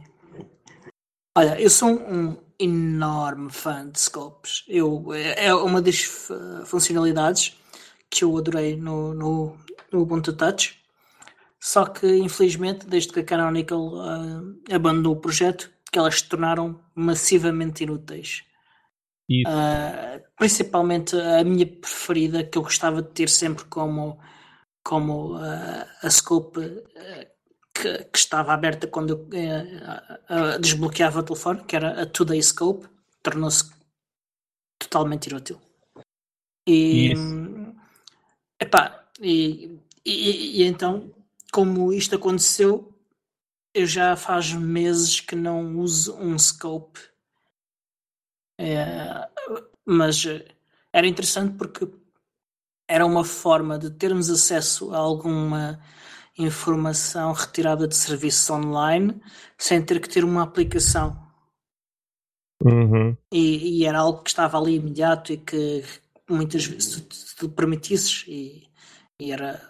[1.38, 4.64] Olha, eu sou um enorme fã de scopes.
[4.68, 6.02] Eu, é uma das
[6.66, 7.56] funcionalidades
[8.10, 9.58] que eu adorei no, no,
[9.92, 10.82] no Ubuntu Touch.
[11.60, 16.80] Só que, infelizmente, desde que a Canonical uh, abandonou o projeto, que elas se tornaram
[16.96, 18.44] massivamente inúteis.
[19.30, 24.18] Uh, principalmente a minha preferida, que eu gostava de ter sempre como,
[24.84, 26.62] como uh, a scope
[27.74, 32.88] que, que, estava aberta quando eu desbloqueava o telefone, que era a Today Scope,
[33.22, 33.70] tornou-se
[34.80, 35.60] totalmente inútil.
[36.66, 37.14] E,
[38.60, 41.14] epá, e, e, e então,
[41.52, 42.94] como isto aconteceu,
[43.74, 47.00] eu já faz meses que não uso um scope.
[48.60, 49.30] É,
[49.86, 50.24] mas
[50.92, 51.88] era interessante porque
[52.88, 55.80] era uma forma de termos acesso a alguma
[56.38, 59.20] informação retirada de serviços online
[59.58, 61.28] sem ter que ter uma aplicação.
[62.64, 63.16] Uhum.
[63.32, 65.84] E, e, era algo que estava ali imediato e que
[66.30, 68.70] muitas vezes se tu permitisses e,
[69.20, 69.62] e era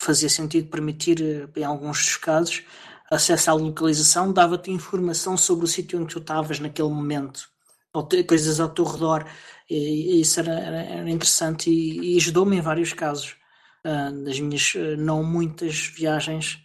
[0.00, 2.64] fazia sentido permitir em alguns dos casos
[3.10, 7.48] acesso à localização dava-te informação sobre o sítio onde tu estavas naquele momento,
[7.92, 9.26] ou coisas ao teu redor.
[9.68, 13.36] E, e isso era, era, interessante e, e ajudou-me em vários casos
[13.84, 16.64] uh, das minhas uh, não muitas viagens,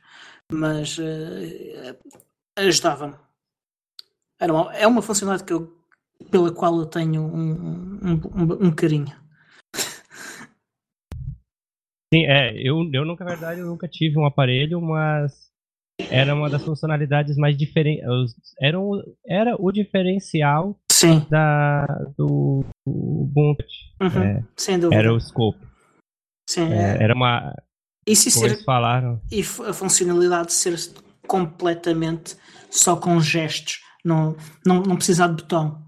[0.51, 1.97] mas uh,
[2.55, 3.15] ajudava-me.
[4.39, 5.77] Era uma, é uma funcionalidade que eu,
[6.29, 7.51] pela qual eu tenho um,
[8.03, 9.20] um, um, um carinho.
[12.13, 15.49] Sim, é, eu, eu nunca, na verdade, eu nunca tive um aparelho, mas
[16.09, 18.03] era uma das funcionalidades mais diferentes.
[18.59, 21.25] Era, um, era o diferencial Sim.
[21.29, 21.85] Da,
[22.17, 23.63] do, Ubuntu.
[24.01, 24.99] Uhum, é, sem dúvida.
[24.99, 25.59] Era o scope.
[26.49, 27.03] Sim, é, é.
[27.03, 27.55] Era uma.
[28.05, 29.21] E se ser, falaram.
[29.31, 30.75] E a funcionalidade ser
[31.27, 32.35] completamente
[32.69, 35.81] só com gestos, não, não, não precisar de botão.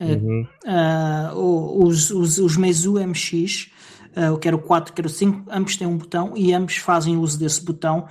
[0.00, 0.46] Uhum.
[0.64, 3.70] Uh, os, os, os Meizu MX,
[4.16, 7.38] uh, quer o 4, quer o 5, ambos têm um botão e ambos fazem uso
[7.38, 8.06] desse botão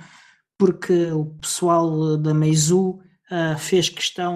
[0.58, 4.34] porque o pessoal da Meizu uh, fez questão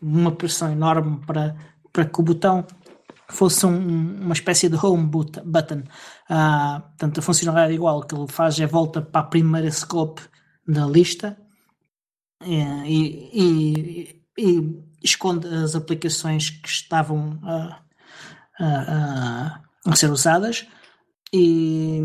[0.00, 1.56] uma pressão enorme para,
[1.92, 2.64] para que o botão
[3.28, 5.82] fosse um, uma espécie de home button.
[6.30, 7.98] Uh, portanto, a funcionalidade é igual.
[7.98, 10.22] O que ele faz é volta para a primeira scope
[10.66, 11.36] da lista
[12.44, 12.60] e,
[13.32, 17.80] e, e esconde as aplicações que estavam a,
[18.60, 20.66] a, a ser usadas
[21.32, 22.00] e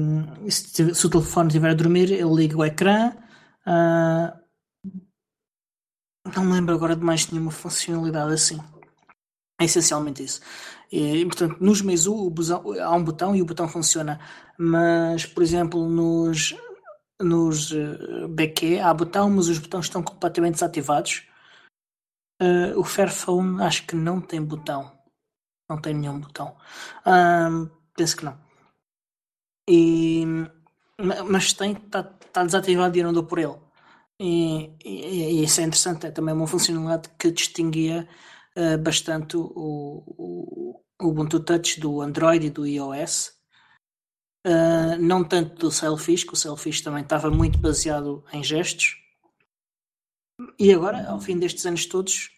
[0.49, 3.13] se, se, o telefone estiver a dormir, ele liga o ecrã.
[3.65, 4.43] Uh,
[6.35, 8.59] não me lembro agora de mais nenhuma funcionalidade assim.
[9.59, 10.41] É essencialmente isso.
[10.91, 12.33] E, portanto, nos Meizu
[12.81, 14.19] há um botão e o botão funciona,
[14.57, 16.55] mas, por exemplo, nos,
[17.21, 21.25] nos uh, BQ há botão, mas os botões estão completamente desativados.
[22.41, 24.91] Uh, o Fairphone acho que não tem botão.
[25.69, 26.55] Não tem nenhum botão.
[27.95, 28.37] Penso que não.
[29.69, 30.25] E,
[31.29, 33.55] mas tem, está tá desativado e eu não dou por ele.
[34.19, 38.07] E, e, e, isso é interessante, é também uma funcionalidade que distinguia
[38.57, 43.33] uh, bastante o, o, o, Ubuntu Touch do Android e do iOS.
[44.45, 48.97] Uh, não tanto do Selfish, que o Selfish também estava muito baseado em gestos.
[50.59, 52.29] E agora, ao fim destes anos todos,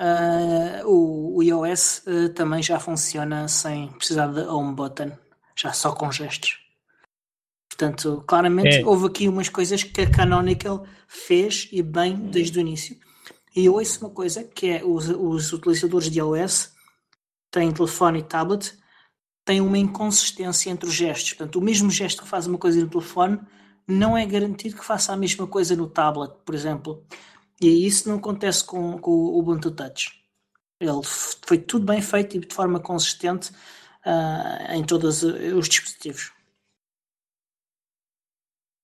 [0.00, 2.02] uh, o, o, iOS
[2.34, 5.12] também já funciona sem precisar de home button,
[5.54, 6.58] já só com gestos.
[7.68, 8.84] Portanto, claramente é.
[8.84, 12.96] houve aqui umas coisas que a Canonical fez e bem desde o início.
[13.54, 16.72] E eu ouço uma coisa que é os, os utilizadores de iOS
[17.50, 18.78] têm telefone e tablet
[19.44, 21.32] têm uma inconsistência entre os gestos.
[21.32, 23.40] Portanto, o mesmo gesto que faz uma coisa no telefone
[23.88, 27.04] não é garantido que faça a mesma coisa no tablet, por exemplo.
[27.60, 30.10] E isso não acontece com, com o Ubuntu Touch.
[30.80, 33.50] Ele foi tudo bem feito e de forma consistente
[34.06, 36.32] uh, em todos os dispositivos.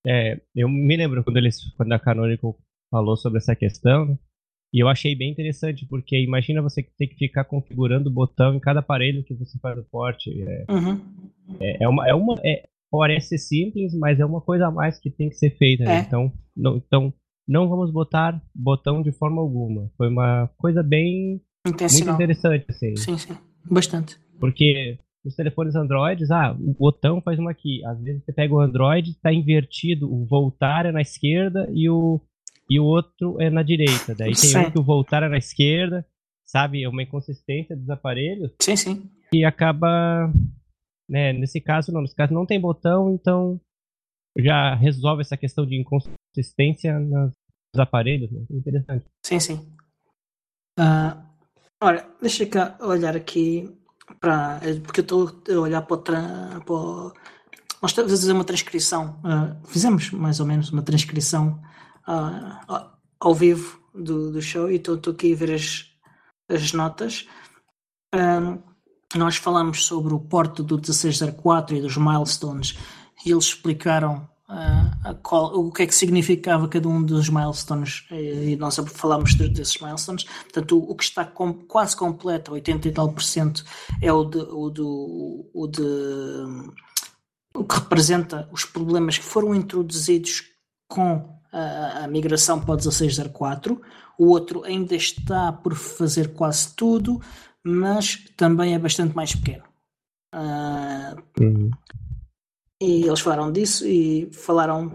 [0.07, 2.57] É, eu me lembro quando eles, quando a Canonical
[2.91, 4.19] falou sobre essa questão, né?
[4.73, 8.61] e eu achei bem interessante, porque imagina você ter que ficar configurando o botão em
[8.61, 10.31] cada aparelho que você faz o porte.
[10.43, 11.01] É, uhum.
[11.59, 15.11] é, é, uma, é uma é, parece simples, mas é uma coisa a mais que
[15.11, 15.85] tem que ser feita.
[15.85, 15.97] Né?
[15.97, 16.01] É.
[16.01, 17.15] Então, não, então,
[17.47, 19.91] não vamos botar botão de forma alguma.
[19.97, 22.97] Foi uma coisa bem muito interessante, assim.
[22.97, 23.37] Sim, sim,
[23.71, 24.19] bastante.
[24.39, 27.85] Porque os telefones Androids, ah, o botão faz uma aqui.
[27.85, 32.21] Às vezes você pega o Android, está invertido, o voltar é na esquerda e o,
[32.71, 34.15] e o outro é na direita.
[34.15, 34.59] Daí tem sim.
[34.59, 36.07] um que o voltar é na esquerda,
[36.45, 36.83] sabe?
[36.83, 38.53] É uma inconsistência dos aparelhos.
[38.63, 39.11] Sim, sim.
[39.33, 40.33] E acaba.
[41.09, 42.03] Né, nesse caso, não.
[42.03, 43.61] Nesse caso não tem botão, então
[44.39, 46.26] já resolve essa questão de inconsistência
[47.01, 47.33] nos
[47.79, 48.31] aparelhos.
[48.31, 48.41] Né?
[48.51, 49.07] Interessante.
[49.25, 49.77] Sim, sim.
[50.79, 51.17] Uh,
[51.81, 53.75] olha, deixa eu olhar aqui
[54.21, 56.21] para porque eu estou a olhar para,
[57.83, 61.61] nós estamos a fazer uma transcrição uh, fizemos mais ou menos uma transcrição
[62.07, 65.91] uh, ao vivo do, do show e estou aqui a ver as,
[66.49, 67.27] as notas
[69.15, 72.79] nós falamos sobre o porto do 1604 e dos milestones
[73.25, 78.57] e eles explicaram uh, qual, o que é que significava cada um dos milestones e
[78.57, 80.25] nós falámos desses milestones.
[80.25, 83.65] Portanto, o, o que está com, quase completo, 80 e tal por cento,
[84.01, 85.83] é o de, o, do, o de
[87.55, 90.45] o que representa os problemas que foram introduzidos
[90.89, 93.81] com a, a migração para o 1604.
[94.19, 97.21] O outro ainda está por fazer quase tudo,
[97.65, 99.65] mas também é bastante mais pequeno.
[100.35, 101.71] Uh, uhum.
[102.81, 104.87] E eles falaram disso e falaram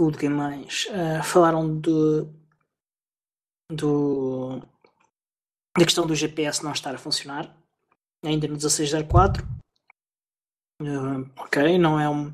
[0.00, 0.26] o de?
[0.26, 2.26] Uh, falaram de,
[3.70, 4.60] do,
[5.76, 7.54] da questão do GPS não estar a funcionar,
[8.24, 9.46] ainda no 1604.
[10.80, 12.32] Uh, ok, não é um,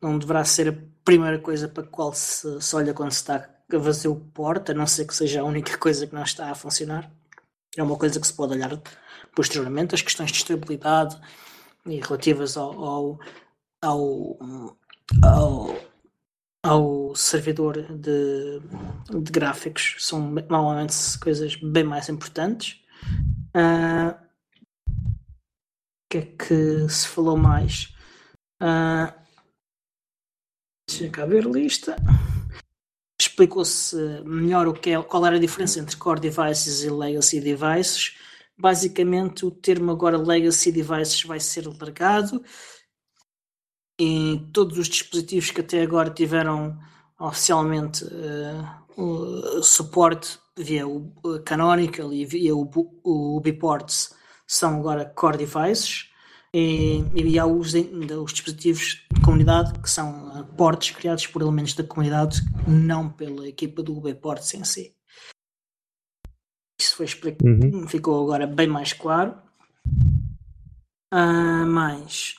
[0.00, 3.36] não deverá ser a primeira coisa para a qual se, se olha quando se está
[3.72, 6.50] a fazer o porta, a não ser que seja a única coisa que não está
[6.50, 7.10] a funcionar.
[7.76, 8.70] É uma coisa que se pode olhar
[9.34, 11.18] posteriormente, as questões de estabilidade,
[11.90, 13.20] e relativas ao, ao,
[13.82, 14.38] ao,
[15.22, 15.76] ao,
[16.62, 18.60] ao servidor de,
[19.08, 22.80] de, gráficos são normalmente coisas bem mais importantes.
[23.56, 24.14] Uh,
[25.04, 27.94] o que é que se falou mais?
[28.62, 29.12] Uh,
[30.88, 31.96] deixa cá ver a lista.
[33.20, 38.16] Explicou-se melhor o que é, qual era a diferença entre core devices e legacy devices
[38.60, 42.42] basicamente o termo agora Legacy Devices vai ser largado
[44.00, 46.78] e todos os dispositivos que até agora tiveram
[47.18, 51.12] oficialmente uh, o suporte via o
[51.44, 52.70] Canonical e via o,
[53.04, 54.14] o Ubiports
[54.46, 56.10] são agora Core Devices
[56.52, 61.74] e, e há os, os dispositivos de comunidade que são uh, ports criados por elementos
[61.74, 64.94] da comunidade, não pela equipa do Ubiports em si.
[67.00, 67.88] Foi explicado, uhum.
[67.88, 69.34] ficou agora bem mais claro.
[71.10, 72.34] Uh, mais.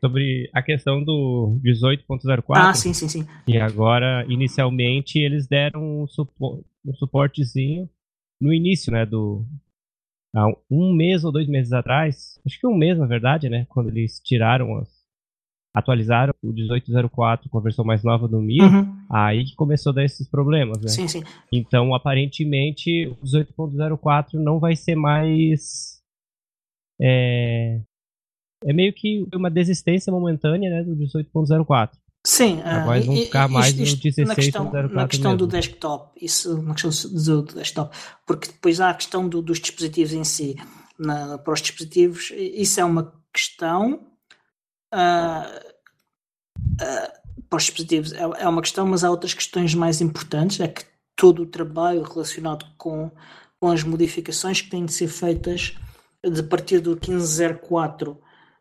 [0.00, 2.42] Sobre a questão do 18.04.
[2.52, 3.28] Ah, sim, sim, sim.
[3.46, 7.90] E agora, inicialmente, eles deram um, supor, um suportezinho
[8.40, 9.44] no início, né, do,
[10.70, 13.66] um mês ou dois meses atrás, acho que um mês na verdade, né?
[13.68, 14.88] Quando eles tiraram as,
[15.74, 18.94] atualizaram o 1804 com a versão mais nova do Mi, uhum.
[19.10, 20.88] aí que começou a dar esses problemas, né?
[20.88, 21.22] Sim, sim.
[21.50, 26.00] Então, aparentemente, o 18.04 não vai ser mais.
[27.00, 27.80] É,
[28.64, 31.90] é meio que uma desistência momentânea né, do 18.04.
[32.24, 35.46] Sim, agora uh, vão ficar mais isto, isto no 16.04 Na questão mesmo.
[35.46, 39.58] do desktop, isso na questão do, do desktop, porque depois há a questão do, dos
[39.58, 40.56] dispositivos em si.
[40.96, 44.11] Na, para os dispositivos, isso é uma questão
[44.92, 45.72] uh,
[46.80, 50.68] uh, para os dispositivos é, é, uma questão, mas há outras questões mais importantes, é
[50.68, 50.84] que
[51.16, 53.10] todo o trabalho relacionado com,
[53.60, 55.76] com as modificações que têm de ser feitas
[56.24, 58.18] de partir do 1504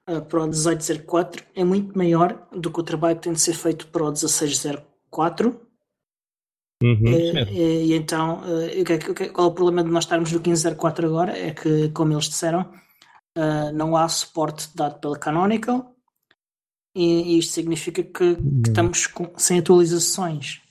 [0.09, 3.53] uh, para o 1804 é muito maior do que o trabalho que tem de ser
[3.53, 5.61] feito para o 1604.
[6.83, 11.37] Uhum, e, e, então, uh, qual é o problema de nós estarmos no 1504 agora?
[11.37, 12.61] É que, como eles disseram,
[13.37, 15.90] uh, não há suporte dado pela Canonical
[16.95, 20.61] e, isto significa que, que estamos com, sem atualizações.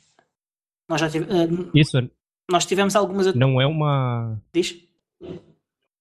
[0.88, 1.66] Nós já tivemos.
[1.66, 2.10] Uh, Isso.
[2.50, 3.32] Nós tivemos algumas.
[3.34, 4.40] Não é uma.
[4.52, 4.76] Diz?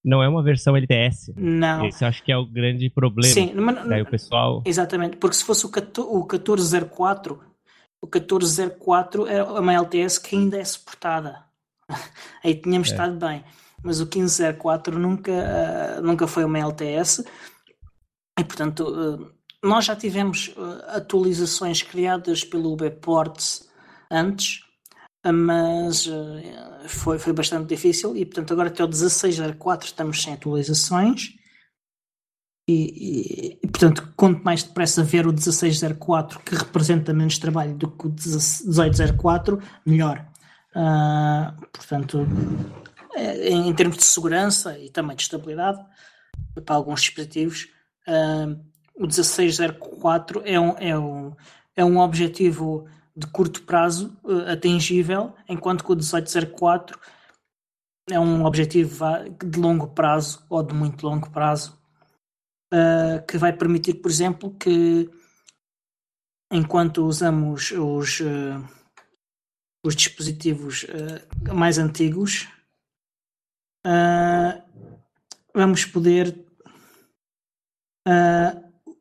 [0.03, 1.33] Não é uma versão LTS.
[1.35, 1.85] Não.
[1.85, 3.33] Esse acho que é o grande problema.
[3.33, 4.63] Sim, mas, Daí o pessoal.
[4.65, 7.39] Exatamente, porque se fosse o, 1404,
[8.01, 11.43] o 1404 é uma LTS que ainda é suportada.
[12.43, 12.91] Aí tínhamos é.
[12.91, 13.43] estado bem.
[13.83, 17.23] Mas o 1504 nunca, uh, nunca foi uma LTS.
[18.37, 18.83] E portanto.
[18.83, 23.67] Uh, nós já tivemos uh, atualizações criadas pelo Bports
[24.09, 24.61] antes,
[25.25, 31.35] mas uh, foi, foi bastante difícil e portanto agora até o 1604 estamos sem atualizações.
[32.67, 37.89] E, e, e, portanto quanto mais depressa ver o 1604 que representa menos trabalho do
[37.89, 40.25] que o 1804 melhor.
[40.75, 42.27] Uh, portanto
[43.15, 45.83] em, em, termos de segurança e também de estabilidade
[46.63, 47.67] para alguns dispositivos
[48.07, 48.68] uh,
[48.99, 51.35] o 1604 é um, é um,
[51.73, 52.85] é um objetivo
[53.15, 56.99] de curto prazo uh, atingível, enquanto que o 1804
[58.11, 59.05] é um objetivo
[59.43, 61.79] de longo prazo ou de muito longo prazo,
[62.73, 65.09] uh, que vai permitir, por exemplo, que
[66.51, 68.67] enquanto usamos os, uh,
[69.85, 70.85] os dispositivos
[71.53, 72.47] mais antigos,
[75.53, 76.45] vamos poder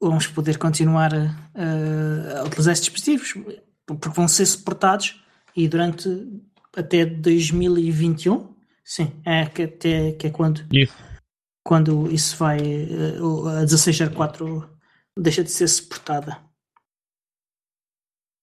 [0.00, 3.34] vamos poder continuar a, a utilizar esses dispositivos,
[3.86, 5.22] porque vão ser suportados
[5.56, 6.08] e durante
[6.76, 10.96] até 2021, sim, é que, até, que é quando, isso.
[11.64, 14.70] quando isso vai, a 1604
[15.16, 16.38] deixa de ser suportada.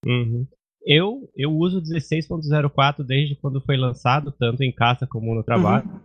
[0.05, 0.47] Uhum.
[0.85, 5.89] Eu, eu uso 16.04 desde quando foi lançado, tanto em casa como no trabalho.
[5.89, 5.99] Uhum.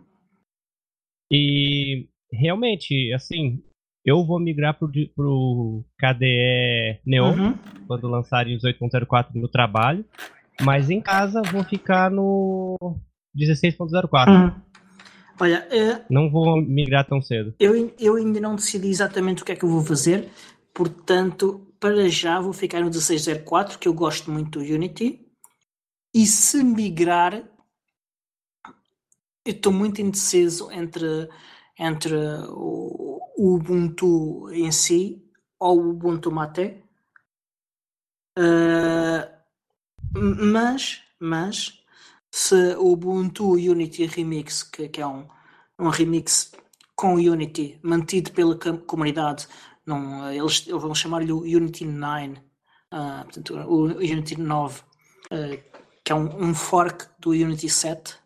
[1.31, 3.63] E realmente, assim,
[4.05, 7.59] eu vou migrar pro, pro KDE Neon uhum.
[7.87, 10.05] quando lançarem os 8.04 no trabalho,
[10.63, 12.77] mas em casa vou ficar no
[13.37, 14.29] 16.04.
[14.29, 14.61] Uhum.
[15.41, 16.05] Olha, é...
[16.11, 17.55] não vou migrar tão cedo.
[17.59, 20.29] Eu, eu ainda não decidi exatamente o que é que eu vou fazer,
[20.75, 25.21] portanto, para já vou ficar no 16.04, que eu gosto muito do Unity.
[26.15, 27.35] E se migrar,
[29.47, 31.29] eu estou muito indeciso entre
[31.81, 32.15] entre
[32.51, 33.10] o,
[33.41, 35.25] Ubuntu em si
[35.59, 36.83] ou o Ubuntu Mate.
[38.39, 39.29] Uh,
[40.13, 41.81] mas, mas
[42.31, 45.27] se o Ubuntu Unity Remix, que, que é um,
[45.79, 46.53] um remix
[46.95, 49.49] com Unity mantido pela comunidade,
[49.87, 52.37] não, eles, eles vão chamar-lhe o Unity 9, uh,
[52.91, 54.85] ah, portanto, o Unity 9, uh,
[55.33, 58.17] ah, que é um, um fork do Unity 7,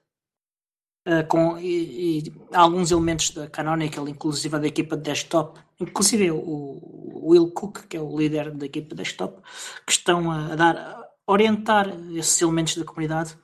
[1.07, 6.37] uh, com e, e, alguns elementos da Canonical, inclusive da equipa de desktop, inclusive o,
[6.37, 9.41] o Will Cook, que é o líder da equipa de desktop,
[9.87, 13.37] que estão a, dar, a orientar esses elementos da comunidade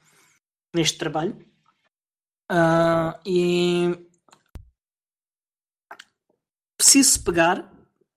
[0.75, 1.37] neste trabalho.
[2.51, 3.97] Uh, e
[6.77, 7.71] preciso pegar,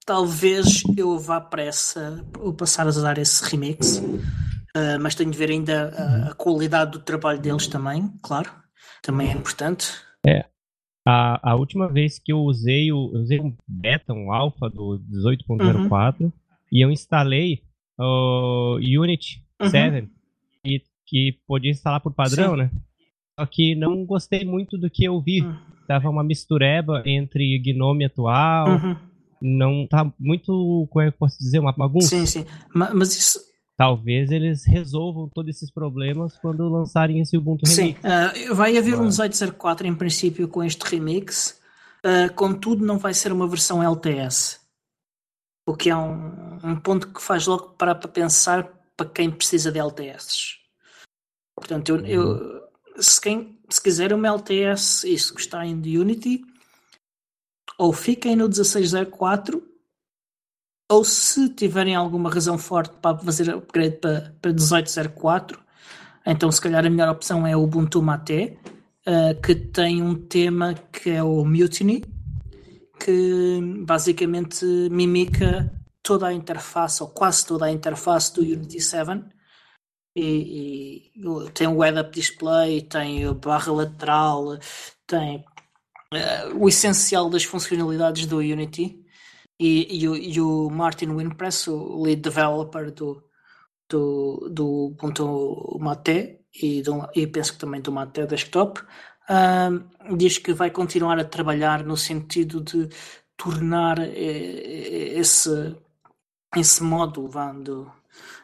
[0.05, 5.37] talvez eu vá para essa, ou passar a usar esse remix, uh, mas tenho de
[5.37, 8.62] ver ainda a, a, qualidade do trabalho deles também, claro
[9.03, 9.91] também é importante.
[10.25, 10.45] É.
[11.05, 14.99] A, a última vez que eu usei, o, eu usei um beta, um alpha do
[15.11, 16.31] 18.04 uhum.
[16.71, 17.61] e eu instalei
[17.99, 19.69] o Unity uhum.
[19.69, 20.09] 7
[20.65, 22.57] e, que podia instalar por padrão, Sim.
[22.57, 22.71] né?
[23.37, 25.41] Só que não gostei muito do que eu vi.
[25.41, 25.57] Uhum.
[25.85, 28.69] Tava uma mistureba entre Gnome atual.
[28.69, 28.95] Uhum.
[29.41, 32.07] Não tá muito, como é que eu posso dizer, uma bagunça.
[32.07, 32.45] Sim, sim.
[32.73, 33.39] Mas isso,
[33.77, 37.75] talvez eles resolvam todos esses problemas quando lançarem esse Ubuntu Remix.
[37.75, 41.59] Sim, uh, vai haver um 1804 em princípio com este remix,
[42.05, 44.59] uh, contudo não vai ser uma versão LTS,
[45.67, 49.71] o que é um, um ponto que faz logo para, para pensar para quem precisa
[49.71, 50.59] de LTS.
[51.55, 52.61] Portanto, eu, eu uhum.
[52.97, 56.43] se, quem, se quiser uma LTS e se gostarem de Unity,
[57.77, 59.72] ou fiquem no 1604
[60.93, 65.59] ou se tiverem alguma razão forte para fazer upgrade para, para 1804,
[66.25, 68.59] então se calhar a melhor opção é o Ubuntu Mate,
[69.07, 72.03] uh, que tem um tema que é o Mutiny,
[72.99, 75.73] que basicamente mimica
[76.03, 79.23] toda a interface, ou quase toda a interface do Unity 7.
[80.15, 84.59] E, e tem o head-up display, tem a barra lateral,
[85.07, 89.02] tem uh, o essencial das funcionalidades do Unity
[89.63, 93.23] e, e, o, e o Martin Winpress, o lead developer do,
[93.89, 100.37] do, do Ubuntu Mate e, do, e penso que também do Mate Desktop, uh, diz
[100.37, 102.89] que vai continuar a trabalhar no sentido de
[103.37, 105.77] tornar eh, esse,
[106.57, 107.89] esse modo vá, do,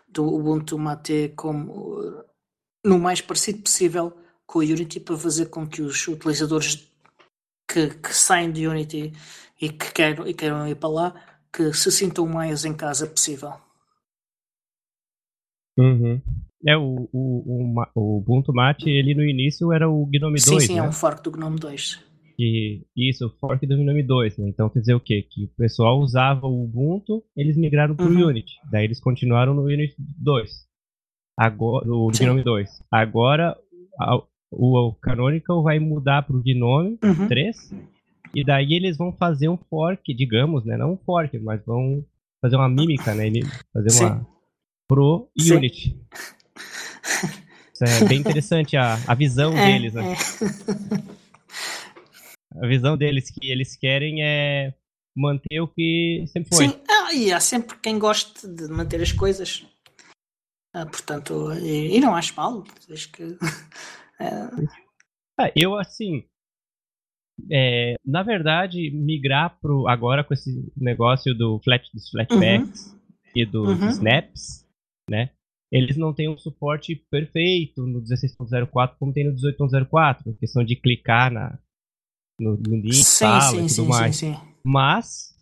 [0.07, 2.23] do Ubuntu Mate como
[2.85, 6.89] no mais parecido possível com o Unity para fazer com que os utilizadores
[7.67, 9.13] que, que saem de Unity
[9.61, 11.15] e que queiram, e queiram ir para lá,
[11.51, 13.53] que se sintam mais em casa possível.
[15.77, 16.21] Uhum.
[16.67, 20.63] É, o, o, o, o Ubuntu Mate, ele no início era o Gnome sim, 2,
[20.63, 20.79] Sim, né?
[20.79, 22.05] é um fork do Gnome 2.
[22.37, 24.49] E, isso, o fork do Gnome 2, né?
[24.49, 25.25] Então quer dizer o quê?
[25.29, 28.27] Que o pessoal usava o Ubuntu, eles migraram para o uhum.
[28.27, 28.53] Unity.
[28.71, 30.49] Daí eles continuaram no Unity 2.
[31.37, 32.25] Agora, o sim.
[32.25, 32.69] Gnome 2.
[32.91, 33.57] Agora,
[33.99, 34.17] a,
[34.51, 37.27] o, o Canonical vai mudar para o Gnome uhum.
[37.27, 37.73] 3
[38.33, 40.77] e daí eles vão fazer um fork, digamos, né?
[40.77, 42.05] Não um fork, mas vão
[42.41, 43.25] fazer uma mímica, né?
[43.73, 44.05] Fazer Sim.
[44.05, 44.27] uma
[44.87, 45.53] pro Sim.
[45.53, 45.99] Unity.
[47.73, 50.13] Isso é bem interessante a, a visão é, deles, né?
[50.13, 51.19] É.
[52.61, 54.73] A visão deles que eles querem é
[55.15, 56.67] manter o que sempre foi.
[56.67, 59.65] Sim, ah, e há sempre quem goste de manter as coisas.
[60.73, 62.63] Ah, portanto, e, e, não acho mal.
[62.91, 63.37] Acho que.
[64.21, 64.27] É...
[65.39, 66.25] Ah, eu, assim,
[67.51, 72.99] é, na verdade, migrar pro agora com esse negócio do flat, dos flatbacks uhum.
[73.35, 73.89] e dos uhum.
[73.89, 74.65] snaps,
[75.09, 75.31] né?
[75.71, 81.31] Eles não têm um suporte perfeito no 16.04 como tem no 18.04, questão de clicar
[81.31, 81.59] na,
[82.39, 84.15] no, no link, sim, fala sim, e tudo sim, mais.
[84.15, 84.41] Sim, sim.
[84.63, 85.35] Mas,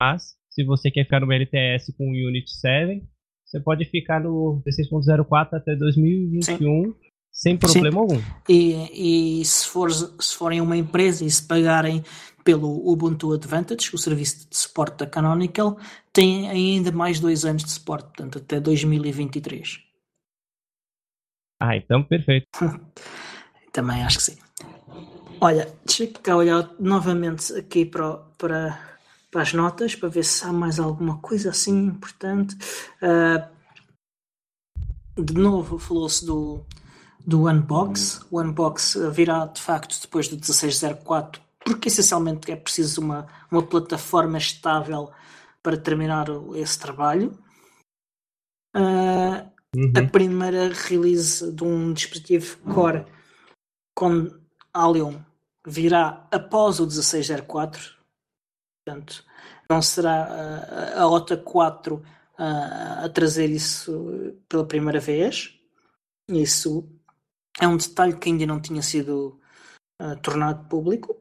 [0.00, 3.02] mas, se você quer ficar no LTS com o Unity 7,
[3.44, 6.94] você pode ficar no 16.04 até 2021 sim
[7.34, 7.98] sem problema Sim.
[7.98, 8.22] algum.
[8.48, 12.04] E, e se, for, se forem uma empresa e se pagarem
[12.44, 15.76] pelo Ubuntu Advantage, o serviço de suporte da Canonical,
[16.12, 19.80] tem ainda mais dois anos de suporte, portanto até 2023.
[21.60, 22.46] Ah, então perfeito.
[23.72, 24.38] Também acho que sim.
[25.40, 28.78] Olha, deixa eu cá olhar novamente aqui para, para,
[29.30, 32.56] para as notas para ver se há mais alguma coisa assim importante.
[33.02, 33.54] Uh,
[35.20, 36.64] de novo falou-se do,
[37.26, 38.26] do Unbox.
[38.30, 44.38] O Unbox virá de facto depois do 1604, porque essencialmente é preciso uma, uma plataforma
[44.38, 45.10] estável
[45.62, 47.38] para terminar esse trabalho.
[48.76, 49.92] Uh, uhum.
[49.96, 53.06] A primeira release de um dispositivo Core
[53.94, 54.28] com
[54.72, 55.24] Allium
[55.66, 57.80] virá após o 1604,
[58.84, 59.24] portanto,
[59.70, 62.02] não será a, a OTA 4
[62.36, 65.58] a, a trazer isso pela primeira vez.
[66.28, 66.88] Isso
[67.60, 69.40] é um detalhe que ainda não tinha sido
[70.00, 71.20] uh, tornado público.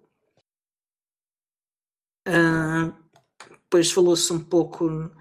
[2.27, 2.93] Uh,
[3.49, 5.11] depois falou-se um pouco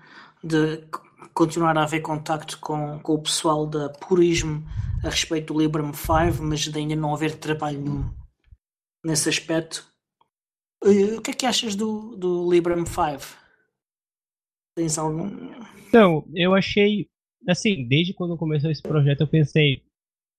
[0.43, 0.87] de
[1.35, 4.63] continuar a haver contacto com, com o pessoal da Purismo
[5.05, 8.15] a respeito do Librem 5, mas de ainda não haver trabalho nenhum
[9.05, 9.87] nesse aspecto.
[10.85, 13.43] Uh, o que é que achas do, do Librem 5?
[14.77, 15.29] Tens algum.
[15.89, 17.09] Então, eu achei.
[17.49, 19.83] Assim, desde quando começou esse projeto, eu pensei,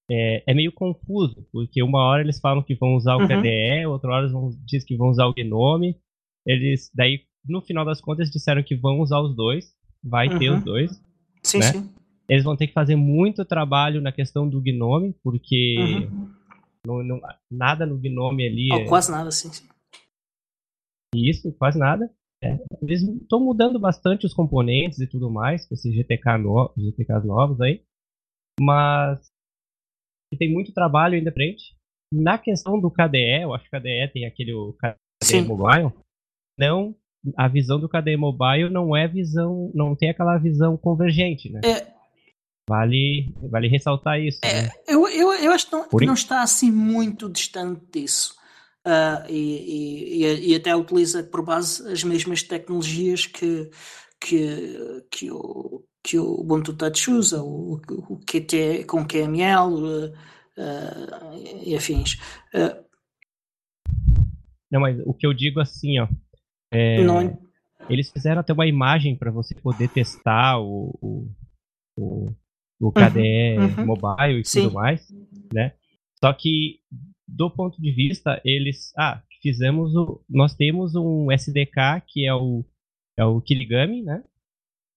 [0.09, 3.27] é, é, meio confuso, porque uma hora eles falam que vão usar o uhum.
[3.27, 5.97] KDE, outra hora eles vão, diz que vão usar o Gnome.
[6.45, 9.73] Eles, daí, no final das contas, disseram que vão usar os dois,
[10.03, 10.39] vai uhum.
[10.39, 11.01] ter os dois.
[11.41, 11.71] Sim, né?
[11.71, 11.89] sim.
[12.27, 16.29] Eles vão ter que fazer muito trabalho na questão do Gnome, porque uhum.
[16.85, 18.69] não, não, nada no Gnome ali.
[18.71, 18.85] Oh, é...
[18.85, 19.67] Quase nada, sim, sim.
[21.15, 22.09] Isso, quase nada.
[22.43, 27.23] É, eles estão mudando bastante os componentes e tudo mais, com esses GTK no, GTKs
[27.23, 27.81] novos aí.
[28.59, 29.32] Mas
[30.33, 31.75] que tem muito trabalho ainda frente.
[32.11, 35.41] Na questão do KDE, eu acho que o KDE tem aquele KDE Sim.
[35.41, 35.91] Mobile.
[36.57, 36.95] Não,
[37.37, 41.61] a visão do KDE Mobile não é visão, não tem aquela visão convergente, né?
[41.63, 41.93] É,
[42.67, 44.39] Vale, vale ressaltar isso.
[44.41, 44.69] É, né?
[44.87, 48.35] eu, eu, eu acho que não, que não está assim muito distante disso.
[48.85, 53.69] Uh, e, e, e, até utiliza por base as mesmas tecnologias que,
[54.23, 60.13] que, que, o, que o Ubuntu Touch usa, o, o QT com QML uh,
[60.57, 62.13] uh, e afins.
[62.53, 62.83] Uh,
[64.71, 66.07] não, mas o que eu digo assim, ó.
[66.71, 67.37] É, não...
[67.89, 71.27] Eles fizeram até uma imagem para você poder testar o, o,
[71.97, 72.33] o,
[72.79, 73.85] o KDE uhum, uhum.
[73.85, 74.63] mobile e Sim.
[74.63, 75.05] tudo mais,
[75.53, 75.73] né?
[76.17, 76.79] Só que
[77.27, 78.93] do ponto de vista, eles.
[78.97, 80.23] Ah, fizemos o.
[80.29, 82.63] Nós temos um SDK que é o.
[83.17, 84.23] É o Kiligami, né?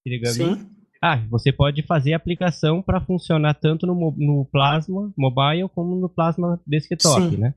[0.04, 0.34] Kiligami.
[0.34, 0.70] Sim.
[1.02, 6.08] Ah, você pode fazer a aplicação para funcionar tanto no, no Plasma Mobile como no
[6.08, 7.36] Plasma Desktop, Sim.
[7.36, 7.54] né?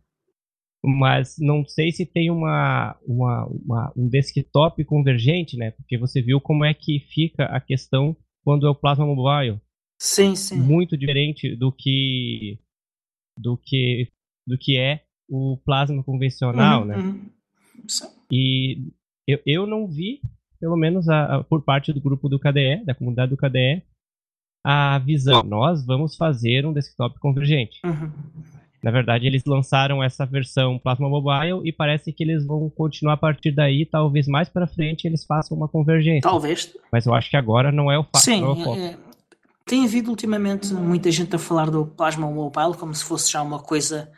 [0.84, 5.72] Mas não sei se tem uma, uma, uma, um desktop convergente, né?
[5.72, 9.60] Porque você viu como é que fica a questão quando é o Plasma Mobile.
[10.00, 10.58] Sim, sim.
[10.58, 12.58] Muito diferente do que
[13.38, 14.10] do que
[14.48, 16.98] do que é o plasma convencional, uhum, né?
[16.98, 17.30] Uhum.
[18.32, 18.92] E
[19.28, 20.22] eu, eu não vi,
[20.60, 23.84] pelo menos a, a, por parte do grupo do KDE, da comunidade do KDE,
[24.64, 25.44] a visão.
[25.44, 27.80] Nós vamos fazer um desktop convergente.
[27.86, 28.12] Uhum.
[28.82, 33.18] Na verdade, eles lançaram essa versão Plasma Mobile e parece que eles vão continuar a
[33.18, 33.86] partir daí.
[33.86, 36.22] Talvez mais para frente eles façam uma convergência.
[36.22, 36.74] Talvez.
[36.92, 38.20] Mas eu acho que agora não é o fato.
[38.20, 38.80] Sim, é o foco.
[38.80, 38.98] É,
[39.66, 43.60] tem havido ultimamente muita gente a falar do Plasma Mobile como se fosse já uma
[43.60, 44.10] coisa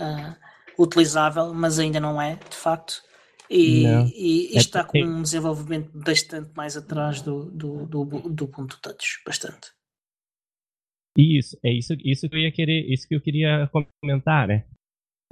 [0.00, 3.02] uh, utilizável, mas ainda não é, de facto.
[3.50, 8.46] E, e, e é está com um desenvolvimento bastante mais atrás do, do, do, do
[8.46, 9.72] ponto touch, bastante.
[11.18, 13.68] Isso, é isso, isso que eu ia querer, isso que eu queria
[14.00, 14.64] comentar, né?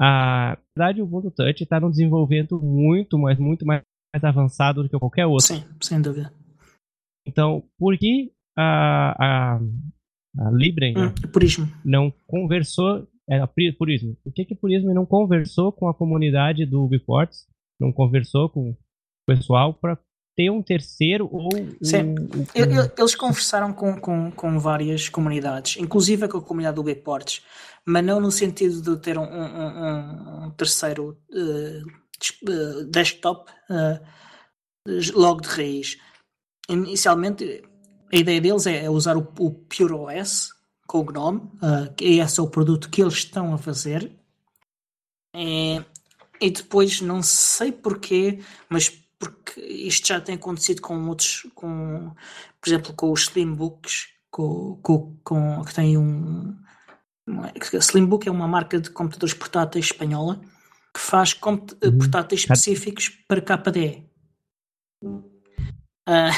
[0.00, 3.82] A verdade, o Ubuntu Touch está no desenvolvimento muito, mas muito mais,
[4.22, 5.46] avançado do que qualquer outro.
[5.46, 6.32] Sim, sem dúvida.
[7.26, 9.60] Então, por que a, a,
[10.38, 11.66] a Librem hum, Purismo.
[11.84, 14.16] não conversou era Purismo.
[14.24, 17.46] Por que que Purismo não conversou com a comunidade do Ubiports,
[17.78, 18.76] não conversou com o
[19.26, 19.98] pessoal para
[20.36, 21.48] ter um terceiro ou
[21.82, 22.14] Sim.
[22.16, 22.46] Um, um...
[22.96, 27.42] Eles conversaram com, com, com várias comunidades, inclusive com a comunidade do Ubiports,
[27.84, 34.00] mas não no sentido de ter um, um, um terceiro uh, desktop uh,
[35.14, 35.96] logo de raiz.
[36.68, 37.62] Inicialmente,
[38.12, 40.50] a ideia deles é usar o, o PureOS
[40.86, 44.16] com o GNOME, uh, que esse é o produto que eles estão a fazer.
[45.34, 45.84] É,
[46.40, 52.12] e depois, não sei porquê, mas porque isto já tem acontecido com outros, com,
[52.60, 56.56] por exemplo, com os Slimbooks, com, com, com, que tem um.
[57.80, 60.40] Slimbook é uma marca de computadores portáteis espanhola
[60.94, 61.98] que faz uhum.
[61.98, 64.08] portáteis específicos para KDE.
[65.04, 66.32] Uh,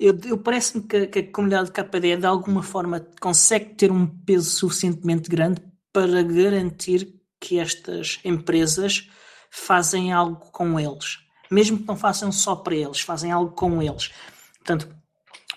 [0.00, 4.06] eu, eu parece-me que, que, a comunidade de KDE de alguma forma consegue ter um
[4.06, 5.62] peso suficientemente grande
[5.92, 9.10] para garantir que estas empresas
[9.52, 11.18] fazem algo com eles.
[11.50, 14.10] Mesmo que não façam só para eles, fazem algo com eles.
[14.56, 14.88] Portanto,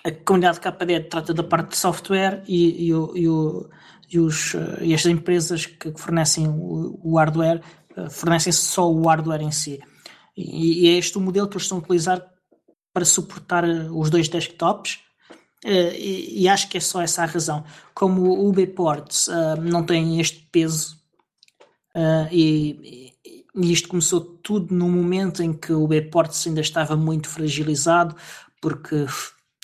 [0.04, 3.26] a comunidade de KDE trata da parte de software e, e, e,
[4.10, 7.62] e, os, e as empresas que fornecem o, o hardware
[7.96, 9.80] eh, fornecem só o hardware em si.
[10.36, 12.22] E, é este o modelo que eles estão a utilizar
[12.92, 14.98] para suportar eh, os dois desktops.
[15.64, 17.64] E, e, acho que é só essa a razão.
[17.94, 20.96] Como o UBports uh, não tem este peso
[21.96, 23.15] uh, e,
[23.56, 28.14] e, isto começou tudo no momento em que o UBports ainda estava muito fragilizado,
[28.60, 29.06] porque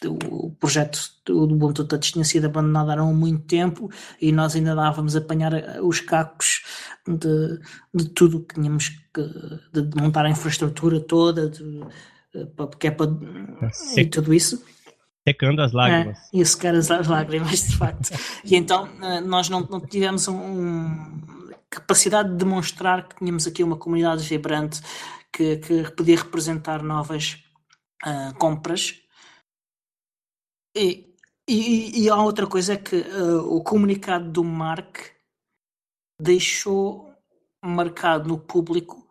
[0.07, 3.91] o projeto do Ubuntu Touch tinha sido abandonado há muito tempo
[4.21, 6.63] e nós ainda dávamos a apanhar os cacos
[7.07, 7.61] de,
[7.95, 9.23] de tudo que tínhamos que
[9.73, 11.85] de montar a infraestrutura toda, de,
[12.57, 13.11] porque é para.
[13.73, 14.07] Sec...
[14.07, 14.63] E tudo isso.
[15.27, 16.19] Secando as lágrimas.
[16.19, 18.11] É, e secar as, lágrimas, de facto.
[18.45, 21.42] e então eh, nós não, não tivemos um, um,
[21.73, 24.81] capacidade de demonstrar que tínhamos aqui uma comunidade vibrante
[25.33, 27.43] que, que podia representar novas
[28.05, 29.01] uh, compras.
[30.77, 31.17] E,
[31.49, 34.99] e, e a outra coisa é que uh, o comunicado do Mark
[36.21, 37.11] deixou
[37.65, 39.03] marcado no público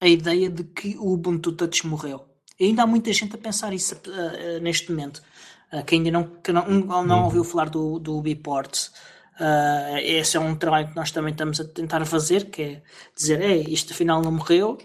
[0.00, 2.26] a ideia de que o Ubuntu Touch morreu.
[2.58, 5.22] E ainda há muita gente a pensar isso uh, neste momento.
[5.72, 7.24] Uh, que ainda não, que não, não uhum.
[7.24, 8.90] ouviu falar do, do Biport.
[9.38, 12.82] Uh, esse é um trabalho que nós também estamos a tentar fazer, que é
[13.14, 14.78] dizer, Ei, isto afinal não morreu,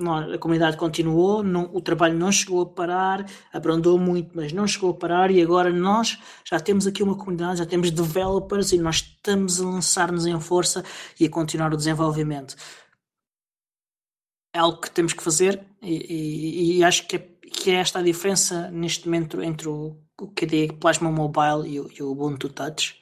[0.00, 4.90] a comunidade continuou, não, o trabalho não chegou a parar, abrandou muito, mas não chegou
[4.90, 8.96] a parar e agora nós já temos aqui uma comunidade, já temos developers e nós
[8.96, 10.84] estamos a lançar-nos em força
[11.18, 12.56] e a continuar o desenvolvimento.
[14.52, 18.00] É algo que temos que fazer e, e, e acho que é, que é esta
[18.00, 22.48] a diferença neste momento entre o, o KDE Plasma Mobile e o, e o Ubuntu
[22.48, 23.00] Touch,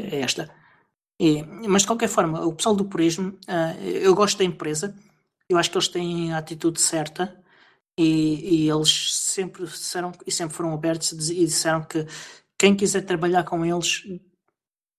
[0.00, 0.50] é esta.
[1.20, 4.94] E, mas de qualquer forma, o pessoal do Purismo, uh, eu gosto da empresa,
[5.48, 7.40] eu acho que eles têm a atitude certa
[7.98, 12.06] e, e, eles sempre disseram e sempre foram abertos e disseram que
[12.58, 14.02] quem quiser trabalhar com eles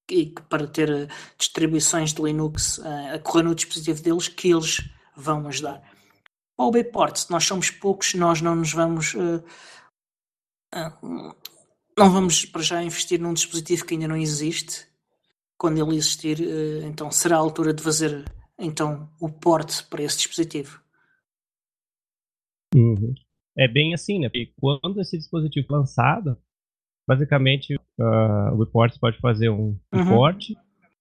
[0.10, 5.48] e para ter distribuições de Linux uh, a correr no dispositivo deles, que eles vão
[5.48, 5.82] ajudar.
[6.58, 9.44] Ao Bport, se nós somos poucos, nós não nos vamos uh,
[11.98, 14.88] não vamos para já investir num dispositivo que ainda não existe.
[15.58, 16.38] Quando ele existir,
[16.84, 18.26] então será a altura de fazer
[18.60, 20.82] então o porte para esse dispositivo.
[22.76, 23.14] Uhum.
[23.58, 24.28] É bem assim, né?
[24.28, 26.38] Porque quando esse dispositivo é lançado,
[27.08, 30.56] basicamente uh, o report pode fazer um report uhum.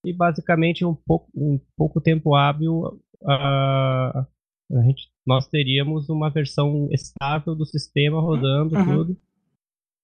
[0.05, 4.27] e basicamente um pouco, um pouco tempo hábil uh,
[4.73, 8.85] a gente, nós teríamos uma versão estável do sistema rodando uhum.
[8.85, 9.21] tudo.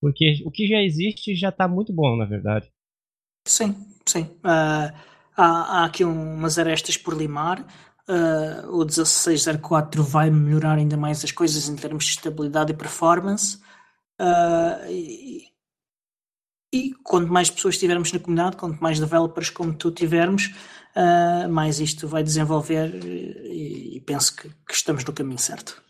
[0.00, 2.70] Porque o que já existe já está muito bom, na verdade.
[3.46, 3.74] Sim,
[4.06, 4.22] sim.
[4.22, 4.92] Uh,
[5.36, 7.60] há, há aqui umas arestas por limar.
[8.08, 13.58] Uh, o 1604 vai melhorar ainda mais as coisas em termos de estabilidade e performance.
[14.20, 15.44] Uh, e,
[16.72, 20.54] e quanto mais pessoas tivermos na comunidade, quanto mais developers como tu tivermos,
[21.50, 25.82] mais isto vai desenvolver e, e penso que, que, estamos no caminho certo.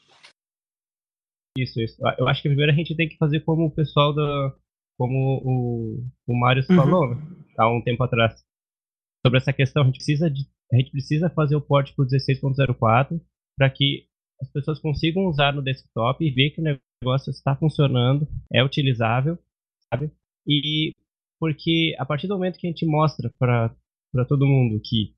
[1.62, 1.96] Isso, isso.
[2.18, 4.54] Eu acho que primeiro a gente tem que fazer como o pessoal da.
[4.98, 6.76] como o, o Mário uhum.
[6.76, 7.16] falou
[7.58, 8.42] há um tempo atrás.
[9.24, 12.08] Sobre essa questão, a gente precisa de a gente precisa fazer o port para o
[12.08, 13.20] 16.04
[13.58, 14.06] para que
[14.40, 19.38] as pessoas consigam usar no desktop e ver que o negócio está funcionando, é utilizável,
[19.92, 20.10] sabe?
[20.46, 20.94] E
[21.38, 23.74] porque a partir do momento que a gente mostra para
[24.28, 25.14] todo mundo que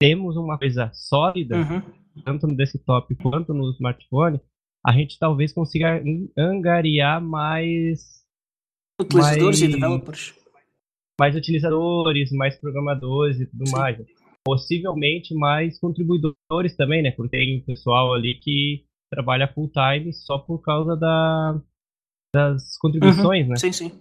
[0.00, 1.82] temos uma coisa sólida, uhum.
[2.24, 4.40] tanto no desktop quanto no smartphone,
[4.86, 6.02] a gente talvez consiga
[6.36, 8.24] angariar mais
[9.00, 10.34] utilizadores mais, e developers.
[11.20, 13.76] Mais utilizadores, mais programadores e tudo Sim.
[13.76, 13.98] mais
[14.48, 17.10] possivelmente mais contribuidores também, né?
[17.10, 21.60] Porque tem pessoal ali que trabalha full time só por causa da,
[22.34, 23.50] das contribuições, uhum.
[23.50, 23.56] né?
[23.56, 23.92] Sim, sim.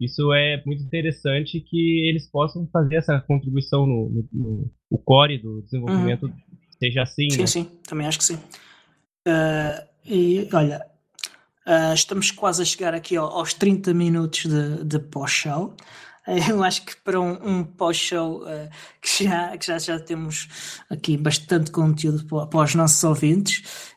[0.00, 5.62] Isso é muito interessante que eles possam fazer essa contribuição no, no, no core do
[5.62, 6.32] desenvolvimento uhum.
[6.78, 7.28] seja assim.
[7.30, 7.46] Sim, né?
[7.46, 8.38] sim, também acho que sim.
[9.28, 10.86] Uh, e olha,
[11.66, 15.74] uh, estamos quase a chegar aqui aos 30 minutos de, de pós-show.
[16.48, 18.70] Eu acho que para um, um pós-show uh,
[19.02, 20.48] que, já, que já, já temos
[20.88, 23.94] aqui bastante conteúdo para, para os nossos ouvintes.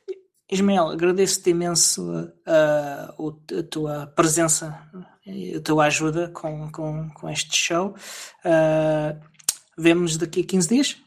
[0.51, 4.77] Ismael, agradeço-te imenso uh, a tua presença
[5.25, 7.95] e a tua ajuda com, com, com este show.
[8.43, 9.31] Uh,
[9.77, 10.97] Vemo-nos daqui a 15 dias?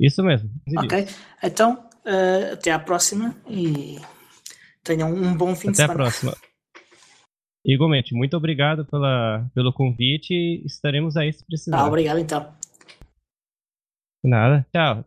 [0.00, 0.50] Isso mesmo.
[0.78, 1.06] Ok,
[1.42, 3.98] então uh, até à próxima e
[4.82, 5.92] tenham um bom fim até de semana.
[5.92, 6.36] Até à próxima.
[7.64, 10.62] Igualmente, muito obrigado pela, pelo convite.
[10.64, 11.78] Estaremos aí se precisar.
[11.78, 12.52] Ah, obrigado então.
[14.24, 14.66] Nada.
[14.72, 15.04] Tchau.